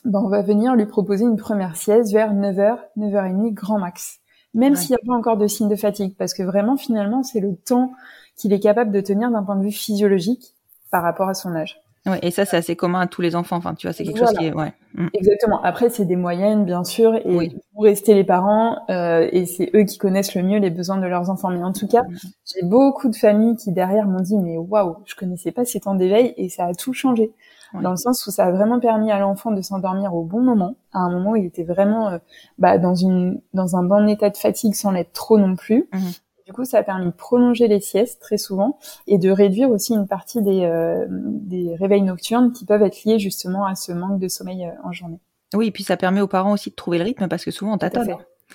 [0.06, 4.20] ben on va venir lui proposer une première sieste vers 9h, 9h30 grand max.
[4.54, 7.40] Même s'il n'y a pas encore de signe de fatigue, parce que vraiment finalement c'est
[7.40, 7.94] le temps
[8.36, 10.56] qu'il est capable de tenir d'un point de vue physiologique
[10.92, 11.82] par rapport à son âge.
[12.24, 13.58] Et ça, c'est assez commun à tous les enfants.
[13.58, 14.74] Enfin, tu vois, c'est quelque chose qui est, ouais.
[14.96, 15.08] Mm.
[15.14, 15.62] Exactement.
[15.62, 17.56] Après, c'est des moyennes, bien sûr, et oui.
[17.74, 21.06] pour rester les parents, euh, et c'est eux qui connaissent le mieux les besoins de
[21.06, 21.50] leurs enfants.
[21.50, 22.16] Mais en tout cas, mm.
[22.46, 25.94] j'ai beaucoup de familles qui derrière m'ont dit, mais waouh, je connaissais pas ces temps
[25.94, 27.32] d'éveil, et ça a tout changé.
[27.74, 30.76] Dans le sens où ça a vraiment permis à l'enfant de s'endormir au bon moment,
[30.94, 32.18] à un moment où il était vraiment euh,
[32.58, 35.88] bah, dans une dans un bon état de fatigue sans l'être trop non plus.
[35.94, 36.00] Mm.
[36.46, 39.94] Du coup, ça a permis de prolonger les siestes très souvent et de réduire aussi
[39.94, 44.20] une partie des, euh, des réveils nocturnes qui peuvent être liés justement à ce manque
[44.20, 45.20] de sommeil euh, en journée.
[45.54, 47.74] Oui, et puis ça permet aux parents aussi de trouver le rythme parce que souvent
[47.74, 48.04] on t'attend.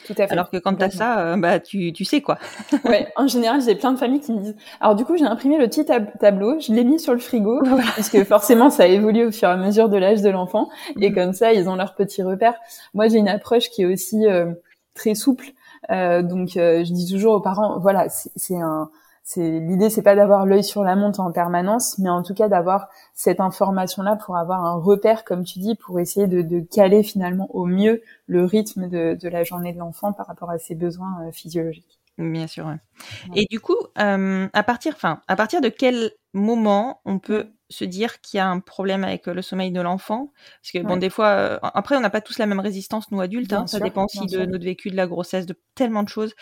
[0.04, 0.32] Tout à fait.
[0.32, 2.38] Alors que quand t'as ça, euh, bah tu, tu sais quoi.
[2.84, 3.08] ouais.
[3.16, 4.56] En général, j'ai plein de familles qui me disent.
[4.80, 7.62] Alors du coup, j'ai imprimé le petit tableau, je l'ai mis sur le frigo
[7.96, 10.68] parce que forcément, ça évolue au fur et à mesure de l'âge de l'enfant
[11.00, 11.14] et mm.
[11.14, 12.56] comme ça, ils ont leurs petits repères.
[12.94, 14.24] Moi, j'ai une approche qui est aussi
[14.94, 15.52] très souple
[15.90, 18.90] euh, donc euh, je dis toujours aux parents, voilà, c'est un,
[19.28, 22.48] c'est l'idée, c'est pas d'avoir l'œil sur la montre en permanence, mais en tout cas
[22.48, 27.02] d'avoir cette information-là pour avoir un repère, comme tu dis, pour essayer de, de caler
[27.02, 30.76] finalement au mieux le rythme de, de la journée de l'enfant par rapport à ses
[30.76, 31.98] besoins euh, physiologiques.
[32.18, 32.66] Bien sûr.
[32.66, 32.78] Ouais.
[33.34, 37.84] Et du coup, euh, à partir, enfin, à partir de quel moment on peut se
[37.84, 41.10] dire qu'il y a un problème avec le sommeil de l'enfant Parce que bon, des
[41.10, 43.52] fois, euh, après, on n'a pas tous la même résistance nous adultes.
[43.52, 46.34] Hein, ça dépend aussi de notre vécu, de la grossesse, de tellement de choses.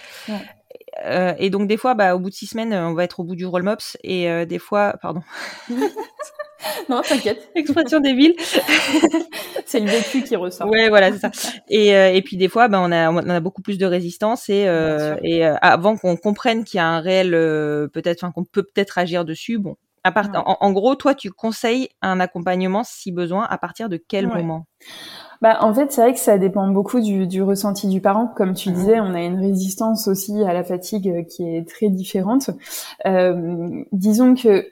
[1.04, 3.24] Euh, et donc des fois, bah, au bout de six semaines, on va être au
[3.24, 5.22] bout du roll mops et des fois, pardon.
[6.88, 7.50] non, t'inquiète.
[7.54, 8.34] Expression débile.
[9.66, 10.68] c'est le vécu qui ressort.
[10.68, 11.30] Ouais, voilà, c'est ça.
[11.68, 14.48] Et, euh, et puis des fois, ben, on a, on a beaucoup plus de résistance
[14.48, 17.30] et, euh, et euh, avant qu'on comprenne qu'il y a un réel,
[17.92, 19.58] peut-être, enfin, qu'on peut peut-être agir dessus.
[19.58, 23.96] Bon, à part, en, gros, toi, tu conseilles un accompagnement si besoin à partir de
[23.96, 24.66] quel moment?
[25.40, 28.26] Bah, en fait, c'est vrai que ça dépend beaucoup du, du ressenti du parent.
[28.26, 32.50] Comme tu disais, on a une résistance aussi à la fatigue qui est très différente.
[33.06, 34.66] Euh, disons que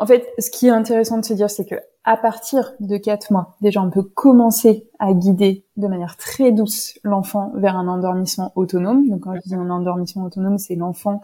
[0.00, 3.30] en fait, ce qui est intéressant de se dire, c'est que à partir de quatre
[3.30, 8.50] mois, déjà, on peut commencer à guider de manière très douce l'enfant vers un endormissement
[8.54, 9.06] autonome.
[9.10, 11.20] Donc, quand je dis un endormissement autonome, c'est l'enfant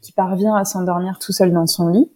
[0.00, 2.08] qui parvient à s'endormir tout seul dans son lit.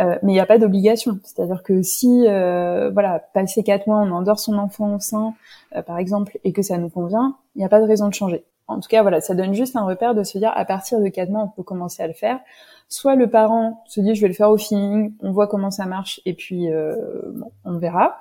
[0.00, 1.18] Euh, mais il n'y a pas d'obligation.
[1.24, 5.34] C'est-à-dire que si, euh, voilà, passé quatre mois, on endort son enfant au sein,
[5.76, 8.14] euh, par exemple, et que ça nous convient, il n'y a pas de raison de
[8.14, 8.44] changer.
[8.66, 11.08] En tout cas, voilà, ça donne juste un repère de se dire à partir de
[11.08, 12.40] quatre mois, on peut commencer à le faire
[12.92, 15.86] soit le parent se dit je vais le faire au feeling, on voit comment ça
[15.86, 18.18] marche et puis bon, on verra.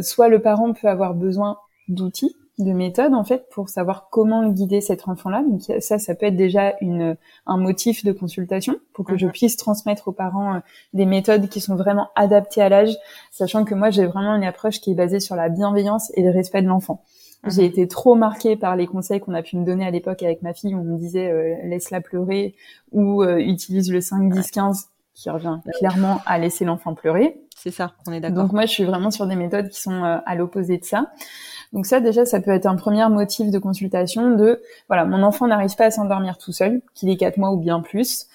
[0.00, 4.80] Soit le parent peut avoir besoin d'outils, de méthodes en fait pour savoir comment guider
[4.80, 5.42] cet enfant-là.
[5.42, 9.32] Donc ça, ça peut être déjà une un motif de consultation pour que je mhm.
[9.32, 10.58] puisse transmettre aux parents euh,
[10.94, 12.96] des méthodes qui sont vraiment adaptées à l'âge,
[13.30, 16.30] sachant que moi j'ai vraiment une approche qui est basée sur la bienveillance et le
[16.30, 17.02] respect de l'enfant.
[17.46, 17.68] J'ai mhm.
[17.68, 20.54] été trop marquée par les conseils qu'on a pu me donner à l'époque avec ma
[20.54, 20.74] fille.
[20.74, 22.54] Où on me disait euh, laisse-la pleurer
[22.92, 27.40] ou euh, utilise le 5, 10, 15 qui revient clairement à laisser l'enfant pleurer.
[27.66, 28.44] C'est ça, on est d'accord.
[28.44, 31.10] Donc moi, je suis vraiment sur des méthodes qui sont euh, à l'opposé de ça.
[31.72, 35.48] Donc ça, déjà, ça peut être un premier motif de consultation de, voilà, mon enfant
[35.48, 38.28] n'arrive pas à s'endormir tout seul, qu'il ait quatre mois ou bien plus.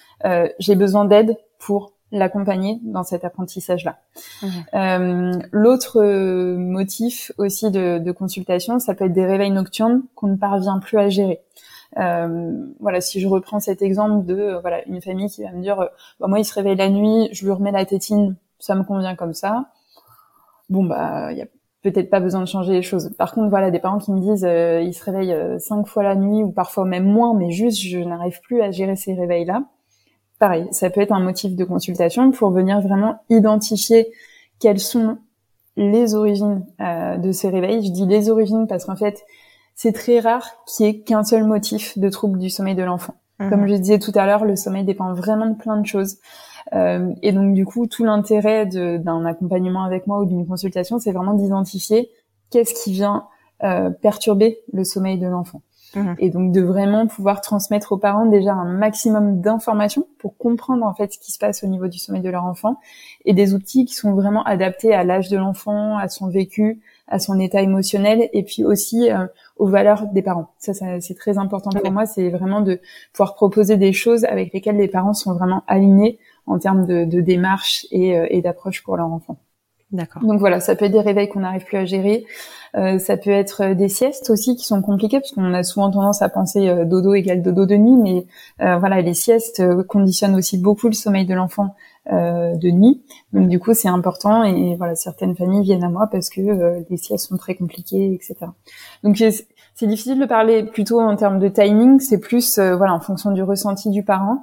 [0.58, 4.00] J'ai besoin d'aide pour l'accompagner dans cet apprentissage-là.
[4.42, 4.46] Mmh.
[4.74, 10.28] Euh, L'autre euh, motif aussi de, de, consultation, ça peut être des réveils nocturnes qu'on
[10.28, 11.40] ne parvient plus à gérer.
[11.98, 15.60] Euh, voilà, si je reprends cet exemple de euh, voilà une famille qui va me
[15.60, 15.86] dire, euh,
[16.20, 19.14] bah, moi il se réveille la nuit, je lui remets la tétine, ça me convient
[19.14, 19.66] comme ça.
[20.70, 21.46] Bon bah il y a
[21.82, 23.10] peut-être pas besoin de changer les choses.
[23.18, 26.42] Par contre, voilà, des parents qui me disent, ils se réveillent cinq fois la nuit
[26.44, 29.64] ou parfois même moins, mais juste je n'arrive plus à gérer ces réveils-là
[30.42, 34.12] pareil, ça peut être un motif de consultation pour venir vraiment identifier
[34.58, 35.18] quels sont
[35.76, 37.86] les origines de ces réveils.
[37.86, 39.24] Je dis les origines parce qu'en fait,
[39.76, 43.14] c'est très rare qu'il y ait qu'un seul motif de trouble du sommeil de l'enfant.
[43.38, 43.50] Mhm.
[43.50, 46.16] Comme je disais tout à l'heure, le sommeil dépend vraiment de plein de choses.
[46.74, 51.12] Euh, et donc du coup, tout l'intérêt d'un accompagnement avec moi ou d'une consultation, c'est
[51.12, 52.10] vraiment d'identifier
[52.50, 53.26] qu'est-ce qui vient
[53.62, 55.62] euh, perturber le sommeil de l'enfant.
[55.94, 56.16] Mhm.
[56.18, 60.94] Et donc de vraiment pouvoir transmettre aux parents déjà un maximum d'informations pour comprendre en
[60.94, 62.78] fait ce qui se passe au niveau du sommeil de leur enfant
[63.24, 67.18] et des outils qui sont vraiment adaptés à l'âge de l'enfant, à son vécu, à
[67.18, 69.26] son état émotionnel et puis aussi euh,
[69.58, 70.48] aux valeurs des parents.
[70.58, 72.80] Ça, ça c'est très important pour moi, c'est vraiment de
[73.12, 77.20] pouvoir proposer des choses avec lesquelles les parents sont vraiment alignés en termes de, de
[77.20, 79.38] démarche et, euh, et d'approche pour leur enfant.
[79.92, 80.22] D'accord.
[80.22, 82.24] Donc voilà, ça peut être des réveils qu'on n'arrive plus à gérer,
[82.76, 85.90] euh, ça peut être euh, des siestes aussi qui sont compliquées parce qu'on a souvent
[85.90, 88.26] tendance à penser euh, dodo égale dodo de nuit, mais
[88.62, 91.74] euh, voilà, les siestes conditionnent aussi beaucoup le sommeil de l'enfant
[92.10, 93.00] de nuit.
[93.32, 96.96] Donc du coup, c'est important et, voilà, certaines familles viennent à moi parce que les
[96.96, 98.34] siestes sont très compliquées, etc.
[99.04, 103.30] Donc c'est difficile de parler plutôt en termes de timing, c'est plus voilà en fonction
[103.30, 104.42] du ressenti du parent.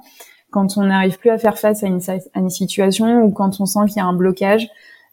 [0.50, 3.66] Quand on n'arrive plus à faire face à une, à une situation ou quand on
[3.66, 4.68] sent qu'il y a un blocage,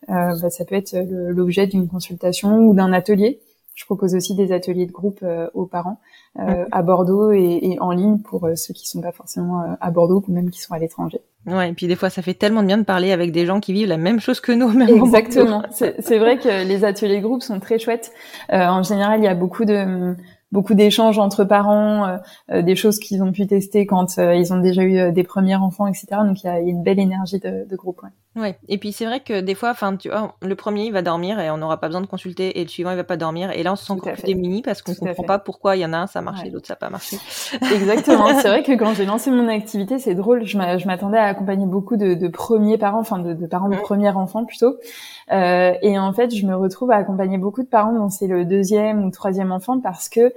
[0.09, 3.39] euh, bah, ça peut être l'objet d'une consultation ou d'un atelier.
[3.75, 5.99] Je propose aussi des ateliers de groupe euh, aux parents
[6.39, 10.23] euh, à Bordeaux et, et, en ligne pour ceux qui sont pas forcément à Bordeaux
[10.27, 11.19] ou même qui sont à l'étranger.
[11.45, 13.59] Ouais, et puis des fois, ça fait tellement de bien de parler avec des gens
[13.59, 14.69] qui vivent la même chose que nous.
[14.69, 15.63] Même Exactement.
[15.71, 18.11] C'est vrai que les ateliers groupes sont très chouettes.
[18.49, 20.15] En général, il y a beaucoup de
[20.51, 22.17] beaucoup d'échanges entre parents, euh,
[22.51, 25.55] euh, des choses qu'ils ont pu tester quand euh, ils ont déjà eu des premiers
[25.55, 26.05] enfants, etc.
[26.25, 28.01] Donc il y a, une belle énergie de, de groupe.
[28.03, 28.41] Ouais.
[28.41, 28.59] ouais.
[28.69, 31.39] Et puis c'est vrai que des fois, enfin, tu vois, le premier il va dormir
[31.39, 33.63] et on n'aura pas besoin de consulter, et le suivant il va pas dormir, et
[33.63, 35.93] là on se sent encore plus démuni parce qu'on comprend pas pourquoi il y en
[35.93, 37.17] a un ça a marché, l'autre ça n'a pas marché.
[37.75, 38.27] Exactement.
[38.39, 40.45] c'est vrai que quand j'ai lancé mon activité, c'est drôle.
[40.45, 44.09] Je m'attendais à accompagner beaucoup de, de premiers parents, enfin de, de parents de premier
[44.09, 44.77] enfant plutôt.
[45.31, 48.45] Euh, et en fait, je me retrouve à accompagner beaucoup de parents dont c'est le
[48.45, 50.33] deuxième ou troisième enfant parce que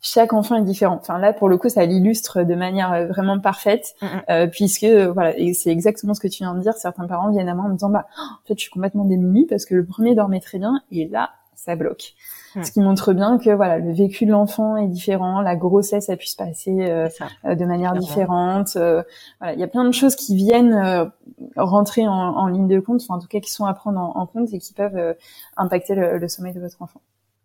[0.00, 0.98] chaque enfant est différent.
[1.00, 4.22] Enfin là, pour le coup, ça l'illustre de manière euh, vraiment parfaite, mm, mm.
[4.30, 6.74] euh, puisque euh, voilà, et c'est exactement ce que tu viens de dire.
[6.74, 9.46] Certains parents viennent à moi en me disant, bah, en fait, je suis complètement démunie
[9.46, 12.14] parce que le premier dormait très bien et là, ça bloque.
[12.56, 12.64] Mm.
[12.64, 16.16] Ce qui montre bien que voilà, le vécu de l'enfant est différent, la grossesse a
[16.16, 18.70] pu se passer de manière différente.
[18.74, 21.12] voilà, il y a plein de choses qui viennent
[21.56, 24.52] rentrer en, ligne de compte, enfin en tout cas qui sont à prendre en, compte
[24.52, 25.14] et qui peuvent
[25.56, 27.00] impacter le sommeil de votre enfant.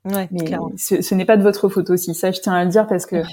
[0.05, 0.45] Ouais, mais
[0.77, 2.13] ce, ce n'est pas de votre faute aussi.
[2.13, 3.23] Ça, je tiens à le dire parce que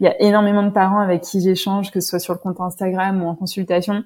[0.00, 2.60] il y a énormément de parents avec qui j'échange, que ce soit sur le compte
[2.60, 4.02] Instagram ou en consultation,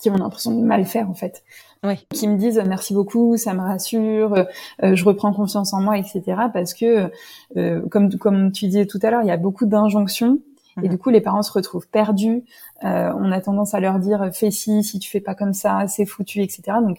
[0.00, 1.44] qui ont l'impression de mal faire en fait.
[1.84, 2.04] Oui.
[2.12, 4.34] Qui me disent merci beaucoup, ça me rassure,
[4.82, 6.22] euh, je reprends confiance en moi, etc.
[6.52, 7.10] Parce que
[7.56, 10.40] euh, comme comme tu disais tout à l'heure, il y a beaucoup d'injonctions
[10.82, 10.88] et mhm.
[10.88, 12.44] du coup les parents se retrouvent perdus.
[12.84, 15.86] Euh, on a tendance à leur dire fais ci, si tu fais pas comme ça,
[15.88, 16.78] c'est foutu, etc.
[16.82, 16.98] Donc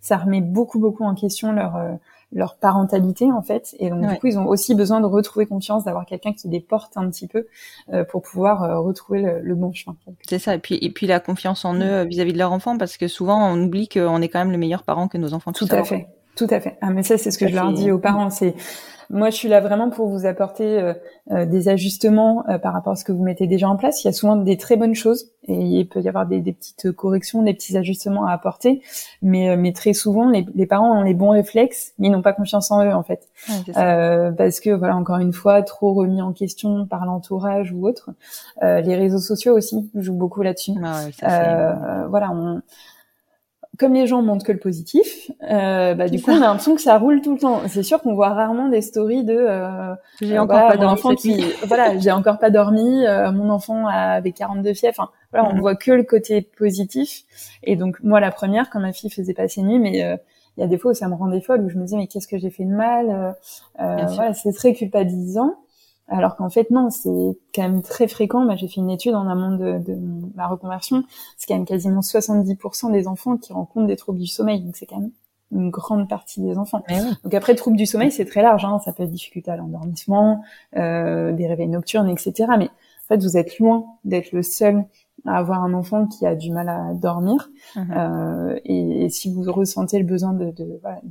[0.00, 1.92] ça remet beaucoup beaucoup en question leur euh,
[2.34, 3.74] leur parentalité en fait.
[3.78, 6.60] Et donc du coup ils ont aussi besoin de retrouver confiance d'avoir quelqu'un qui les
[6.60, 7.46] porte un petit peu
[7.92, 9.96] euh, pour pouvoir euh, retrouver le, bon chemin.
[10.28, 10.54] C'est ça.
[10.54, 13.08] Et puis et puis la confiance en eux euh, vis-à-vis de leur enfant parce que
[13.08, 15.84] souvent on oublie qu'on est quand même le meilleur parent que nos enfants tout à
[15.84, 18.30] fait tout à fait ah mais ça c'est ce que je leur dis aux parents
[18.30, 18.54] c'est
[19.10, 20.94] moi, je suis là vraiment pour vous apporter euh,
[21.30, 24.02] euh, des ajustements euh, par rapport à ce que vous mettez déjà en place.
[24.02, 26.52] Il y a souvent des très bonnes choses et il peut y avoir des, des
[26.52, 28.82] petites corrections, des petits ajustements à apporter.
[29.22, 32.32] Mais, mais très souvent, les, les, parents ont les bons réflexes, mais ils n'ont pas
[32.32, 33.28] confiance en eux en fait,
[33.74, 38.10] parce que voilà, encore une fois, trop remis en question par l'entourage ou autre.
[38.62, 40.72] les réseaux sociaux aussi jouent beaucoup là-dessus.
[41.22, 42.62] Ah voilà, on
[43.78, 46.80] comme les gens montrent que le positif, euh, bah, du coup, on a l'impression que
[46.80, 47.62] ça roule tout le temps.
[47.68, 51.16] C'est sûr qu'on voit rarement des stories de euh, j'ai encore pas dormi.
[51.16, 53.04] Qui, voilà, j'ai encore pas dormi.
[53.06, 54.94] Euh, mon enfant avait 42 fièvres.
[54.98, 55.60] Enfin, voilà, on mm.
[55.60, 57.24] voit que le côté positif.
[57.62, 60.16] Et donc, moi, la première, quand ma fille faisait pas ses nuits, mais euh,
[60.56, 62.06] il y a des fois où ça me rendait folle, où je me disais mais
[62.06, 63.34] qu'est-ce que j'ai fait de mal.
[63.80, 65.56] Euh, voilà, c'est très culpabilisant.
[66.08, 68.44] Alors qu'en fait, non, c'est quand même très fréquent.
[68.44, 69.98] Moi, j'ai fait une étude en amont de, de
[70.34, 71.04] ma reconversion.
[71.38, 74.60] C'est quand même quasiment 70% des enfants qui rencontrent des troubles du sommeil.
[74.60, 75.12] Donc, c'est quand même
[75.54, 76.82] une grande partie des enfants.
[77.22, 78.64] Donc après, troubles du sommeil, c'est très large.
[78.64, 78.80] Hein.
[78.84, 80.42] Ça peut être difficulté à l'endormissement,
[80.76, 82.52] euh, des réveils nocturnes, etc.
[82.58, 84.84] Mais en fait, vous êtes loin d'être le seul
[85.26, 87.48] à avoir un enfant qui a du mal à dormir.
[87.76, 87.94] Mhm.
[87.96, 90.52] Euh, et, si vous ressentez le besoin de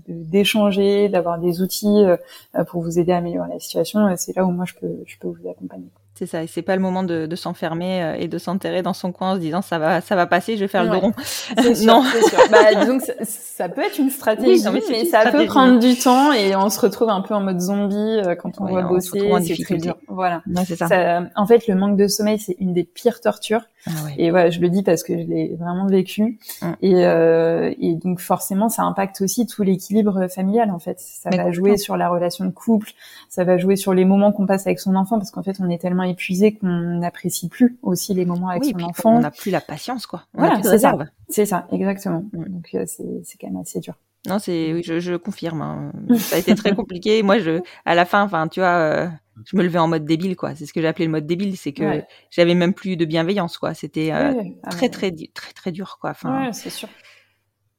[0.07, 2.17] d'échanger, de, d'avoir des outils euh,
[2.65, 5.17] pour vous aider à améliorer la situation, euh, c'est là où moi je peux je
[5.19, 5.87] peux vous accompagner.
[6.15, 8.93] C'est ça, et c'est pas le moment de, de s'enfermer euh, et de s'enterrer dans
[8.93, 11.13] son coin en se disant ça va ça va passer, je vais faire le rond.
[11.57, 12.03] non.
[12.03, 12.39] Sûr.
[12.51, 16.55] Bah, disons que ça, peut être une stratégie, mais, ça peut prendre du temps et
[16.55, 19.31] on se retrouve un peu en mode zombie quand on va bosser.
[19.43, 19.97] C'est très dur.
[20.07, 20.43] Voilà.
[20.65, 21.23] c'est ça.
[21.35, 23.63] En fait, le manque de sommeil, c'est une des pires tortures.
[23.85, 26.39] Ah Et ouais, je le dis parce que je l'ai vraiment vécu.
[26.61, 26.71] Mm.
[26.81, 30.71] Et, euh, et donc forcément, ça impacte aussi tout l'équilibre familial.
[30.71, 32.91] En fait, ça va jouer sur la relation de couple,
[33.29, 35.69] ça va jouer sur les moments qu'on passe avec son enfant, parce qu'en fait, on
[35.69, 39.15] est tellement épuisé qu'on n'apprécie plus aussi les moments avec son enfant.
[39.15, 40.23] On n'a plus la patience, quoi.
[40.33, 40.97] voilà, c'est ça.
[41.29, 42.25] C'est ça, exactement.
[42.33, 42.43] Mm.
[42.45, 43.95] Donc euh, c'est quand même assez dur.
[44.27, 45.61] Non, c'est oui, je, je confirme.
[45.61, 45.91] Hein.
[46.17, 47.23] Ça a été très compliqué.
[47.23, 49.07] Moi, je, à la fin, enfin, tu vois, euh,
[49.45, 50.55] je me levais en mode débile, quoi.
[50.55, 53.57] C'est ce que j'ai appelé le mode débile, c'est que j'avais même plus de bienveillance,
[53.57, 53.73] quoi.
[53.73, 56.11] C'était euh, ah très, très, très, très dur, quoi.
[56.11, 56.89] Enfin, ouais, c'est sûr.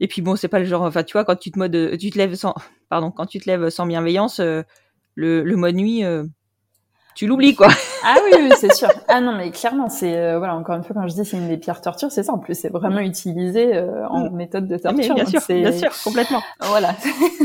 [0.00, 0.82] Et puis bon, c'est pas le genre.
[0.82, 2.54] Enfin, tu vois, quand tu te mode, tu te lèves sans,
[2.88, 4.62] pardon, quand tu te lèves sans bienveillance, euh,
[5.14, 6.02] le, le mode nuit,
[7.14, 7.68] tu l'oublies quoi.
[8.04, 8.88] Ah oui, oui c'est sûr.
[9.08, 11.48] Ah non, mais clairement, c'est euh, voilà encore une fois quand je dis c'est une
[11.48, 12.32] des pires tortures, c'est ça.
[12.32, 14.34] En plus, c'est vraiment utilisé euh, en mm.
[14.34, 15.14] méthode de torture.
[15.14, 16.42] bien sûr, bien sûr, complètement.
[16.60, 16.94] Voilà.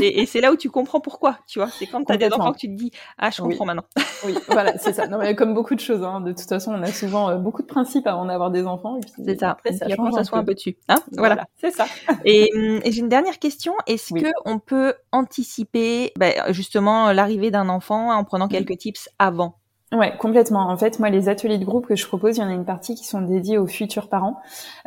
[0.00, 1.68] et, et c'est là où tu comprends pourquoi, tu vois.
[1.68, 3.84] C'est quand t'as des enfants que tu te dis ah je comprends maintenant.
[4.26, 5.06] oui, voilà, c'est ça.
[5.06, 7.62] Non mais comme beaucoup de choses, hein, de toute façon, on a souvent euh, beaucoup
[7.62, 8.98] de principes avant d'avoir des enfants.
[9.24, 9.50] C'est ça.
[9.50, 10.76] Après, ça, change ça soit un peu dessus.
[10.88, 11.86] Hein voilà, c'est ça.
[12.24, 13.74] et, hum, et j'ai une dernière question.
[13.86, 19.59] Est-ce que on peut anticiper bah, justement l'arrivée d'un enfant en prenant quelques tips avant?
[19.92, 20.68] Ouais, complètement.
[20.68, 22.64] En fait, moi, les ateliers de groupe que je propose, il y en a une
[22.64, 24.40] partie qui sont dédiés aux futurs parents,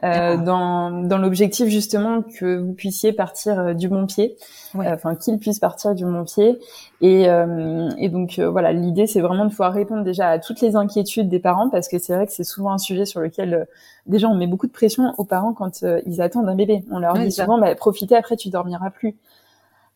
[0.06, 4.38] euh, dans, dans l'objectif justement que vous puissiez partir euh, du bon pied,
[4.76, 6.58] euh, enfin qu'ils puissent partir du bon pied.
[7.02, 10.78] Et, euh, et donc voilà, l'idée c'est vraiment de pouvoir répondre déjà à toutes les
[10.78, 13.68] inquiétudes des parents, parce que c'est vrai que c'est souvent un sujet sur lequel
[14.06, 16.86] déjà on met beaucoup de pression aux parents quand ils attendent un bébé.
[16.92, 19.18] On leur dit souvent, bah, profitez après, tu dormiras plus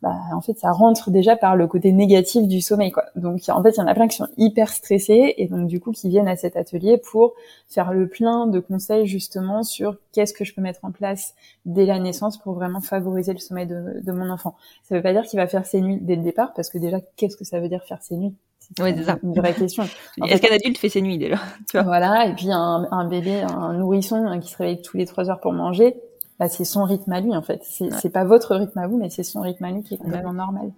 [0.01, 3.05] bah, en fait, ça rentre déjà par le côté négatif du sommeil, quoi.
[3.15, 5.79] Donc, en fait, il y en a plein qui sont hyper stressés et donc du
[5.79, 7.33] coup qui viennent à cet atelier pour
[7.67, 11.33] faire le plein de conseils justement sur qu'est-ce que je peux mettre en place
[11.65, 14.55] dès la naissance pour vraiment favoriser le sommeil de, de mon enfant.
[14.83, 16.99] Ça veut pas dire qu'il va faire ses nuits dès le départ, parce que déjà,
[17.15, 18.35] qu'est-ce que ça veut dire faire ses nuits?
[18.79, 19.17] Oui, c'est ça.
[19.23, 19.83] Une vraie question.
[20.27, 21.37] Est-ce qu'un adulte fait ses nuits déjà?
[21.69, 21.83] Tu vois?
[21.83, 25.29] Voilà, et puis un, un bébé, un nourrisson hein, qui se réveille tous les trois
[25.29, 25.95] heures pour manger,
[26.39, 27.61] bah, c'est son rythme à lui en fait.
[27.63, 28.09] C'est ouais.
[28.09, 30.71] pas votre rythme à vous, mais c'est son rythme à lui qui est complètement normal.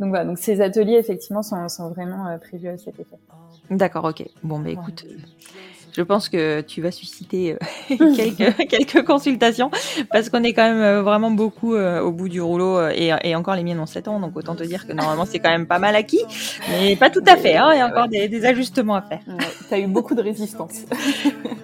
[0.00, 3.18] Donc voilà, donc ces ateliers effectivement sont, sont vraiment euh, prévus à cet effet.
[3.70, 4.28] D'accord, ok.
[4.42, 5.06] Bon, bah écoute,
[5.94, 7.56] je pense que tu vas susciter
[7.90, 9.70] euh, quelques, quelques consultations
[10.10, 13.34] parce qu'on est quand même euh, vraiment beaucoup euh, au bout du rouleau et, et,
[13.34, 15.66] encore les miennes ont 7 ans, donc autant te dire que normalement c'est quand même
[15.66, 16.22] pas mal acquis,
[16.68, 19.20] mais pas tout à fait, hein, il y a encore des, des ajustements à faire.
[19.26, 20.82] Ouais, tu as eu beaucoup de résistance.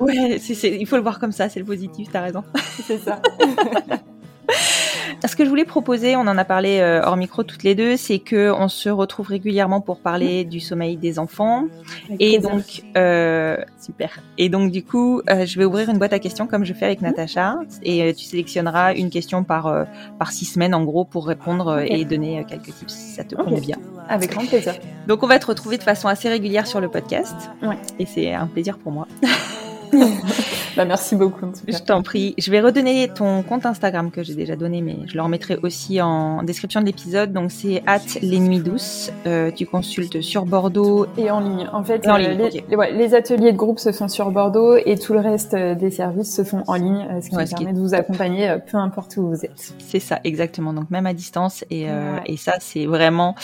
[0.00, 2.44] ouais, c'est, c'est, il faut le voir comme ça, c'est le positif, t'as raison.
[2.86, 3.20] C'est ça.
[5.26, 7.96] Ce que je voulais proposer, on en a parlé euh, hors micro toutes les deux,
[7.96, 11.64] c'est que on se retrouve régulièrement pour parler du sommeil des enfants.
[12.08, 12.50] Avec et plaisir.
[12.50, 14.18] donc, euh, super.
[14.38, 16.86] Et donc du coup, euh, je vais ouvrir une boîte à questions comme je fais
[16.86, 19.86] avec Natacha, et euh, tu sélectionneras une question par
[20.18, 22.00] par six semaines en gros pour répondre okay.
[22.00, 23.44] et donner quelques tips si ça te okay.
[23.44, 23.78] convient.
[24.08, 24.74] Avec grand plaisir.
[25.06, 27.36] Donc on va te retrouver de façon assez régulière sur le podcast.
[27.62, 27.78] Ouais.
[27.98, 29.06] Et c'est un plaisir pour moi.
[30.76, 31.46] bah, merci beaucoup.
[31.46, 32.34] En je t'en prie.
[32.38, 36.00] Je vais redonner ton compte Instagram que j'ai déjà donné, mais je le remettrai aussi
[36.00, 37.32] en description de l'épisode.
[37.32, 39.10] Donc c'est at les nuits douces.
[39.26, 41.68] Euh, tu consultes sur Bordeaux et en ligne.
[41.72, 42.64] En fait, en ligne, les, okay.
[42.68, 45.74] les, ouais, les, ateliers de groupe se font sur Bordeaux et tout le reste euh,
[45.74, 47.74] des services se font en ligne, euh, ce qui ouais, ce permet qui...
[47.74, 49.74] de vous accompagner peu importe où vous êtes.
[49.78, 50.72] C'est ça, exactement.
[50.72, 52.22] Donc même à distance et, euh, ouais.
[52.26, 53.34] et ça c'est vraiment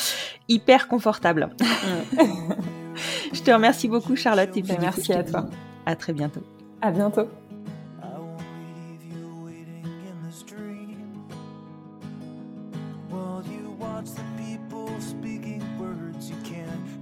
[0.49, 1.49] hyper confortable.
[3.33, 5.47] je te remercie beaucoup Charlotte et puis bah, merci à toi.
[5.87, 6.43] À très bientôt.
[6.83, 7.29] À bientôt.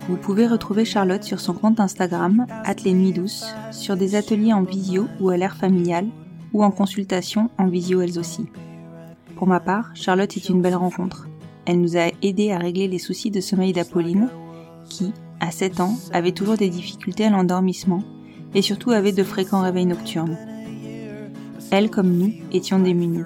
[0.07, 2.47] Vous pouvez retrouver Charlotte sur son compte Instagram,
[2.85, 6.07] les Nuits Douces, sur des ateliers en visio ou à l'air familial,
[6.53, 8.47] ou en consultation en visio elles aussi.
[9.37, 11.26] Pour ma part, Charlotte est une belle rencontre.
[11.64, 14.28] Elle nous a aidé à régler les soucis de sommeil d'Apolline,
[14.91, 18.03] qui, à 7 ans, avait toujours des difficultés à l'endormissement
[18.55, 20.36] et surtout avait de fréquents réveils nocturnes.
[21.70, 23.24] Elle, comme nous, étions démunis.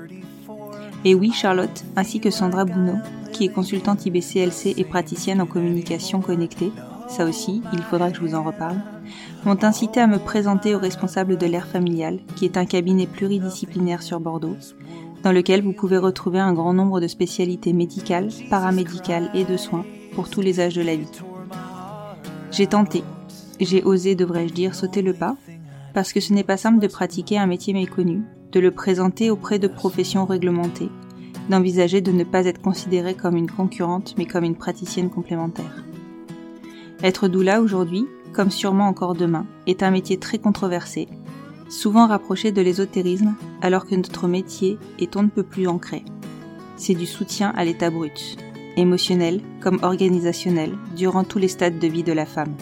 [1.05, 2.99] Et oui, Charlotte, ainsi que Sandra Bounot,
[3.33, 6.73] qui est consultante IBCLC et praticienne en communication connectée,
[7.09, 8.81] ça aussi, il faudra que je vous en reparle,
[9.45, 14.03] m'ont incité à me présenter au responsable de l'air familial, qui est un cabinet pluridisciplinaire
[14.03, 14.57] sur Bordeaux,
[15.23, 19.85] dans lequel vous pouvez retrouver un grand nombre de spécialités médicales, paramédicales et de soins
[20.15, 21.09] pour tous les âges de la vie.
[22.51, 23.03] J'ai tenté,
[23.61, 25.37] j'ai osé, devrais-je dire, sauter le pas,
[25.95, 29.59] parce que ce n'est pas simple de pratiquer un métier méconnu, de le présenter auprès
[29.59, 30.91] de professions réglementées,
[31.49, 35.85] d'envisager de ne pas être considérée comme une concurrente, mais comme une praticienne complémentaire.
[37.03, 41.09] Être doula aujourd'hui, comme sûrement encore demain, est un métier très controversé,
[41.69, 46.05] souvent rapproché de l'ésotérisme, alors que notre métier est on ne peut plus ancré.
[46.77, 48.37] C'est du soutien à l'état brut,
[48.77, 52.55] émotionnel comme organisationnel, durant tous les stades de vie de la femme.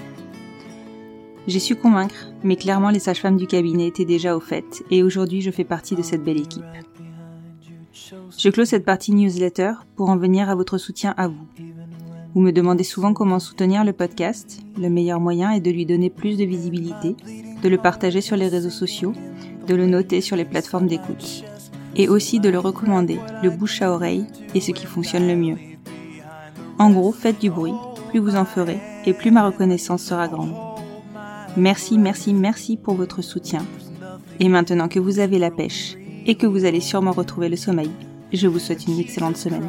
[1.46, 5.42] J'ai su convaincre, mais clairement les sages-femmes du cabinet étaient déjà au fait, et aujourd'hui
[5.42, 6.64] je fais partie de cette belle équipe.
[8.36, 11.46] Je close cette partie newsletter pour en venir à votre soutien à vous.
[12.34, 14.60] Vous me demandez souvent comment soutenir le podcast.
[14.76, 17.16] Le meilleur moyen est de lui donner plus de visibilité,
[17.62, 19.14] de le partager sur les réseaux sociaux,
[19.66, 21.44] de le noter sur les plateformes d'écoute,
[21.94, 25.56] et aussi de le recommander, le bouche à oreille est ce qui fonctionne le mieux.
[26.78, 27.72] En gros, faites du bruit,
[28.10, 30.65] plus vous en ferez, et plus ma reconnaissance sera grande.
[31.56, 33.64] Merci, merci, merci pour votre soutien.
[34.40, 35.96] Et maintenant que vous avez la pêche
[36.26, 37.90] et que vous allez sûrement retrouver le sommeil,
[38.32, 39.68] je vous souhaite une excellente semaine.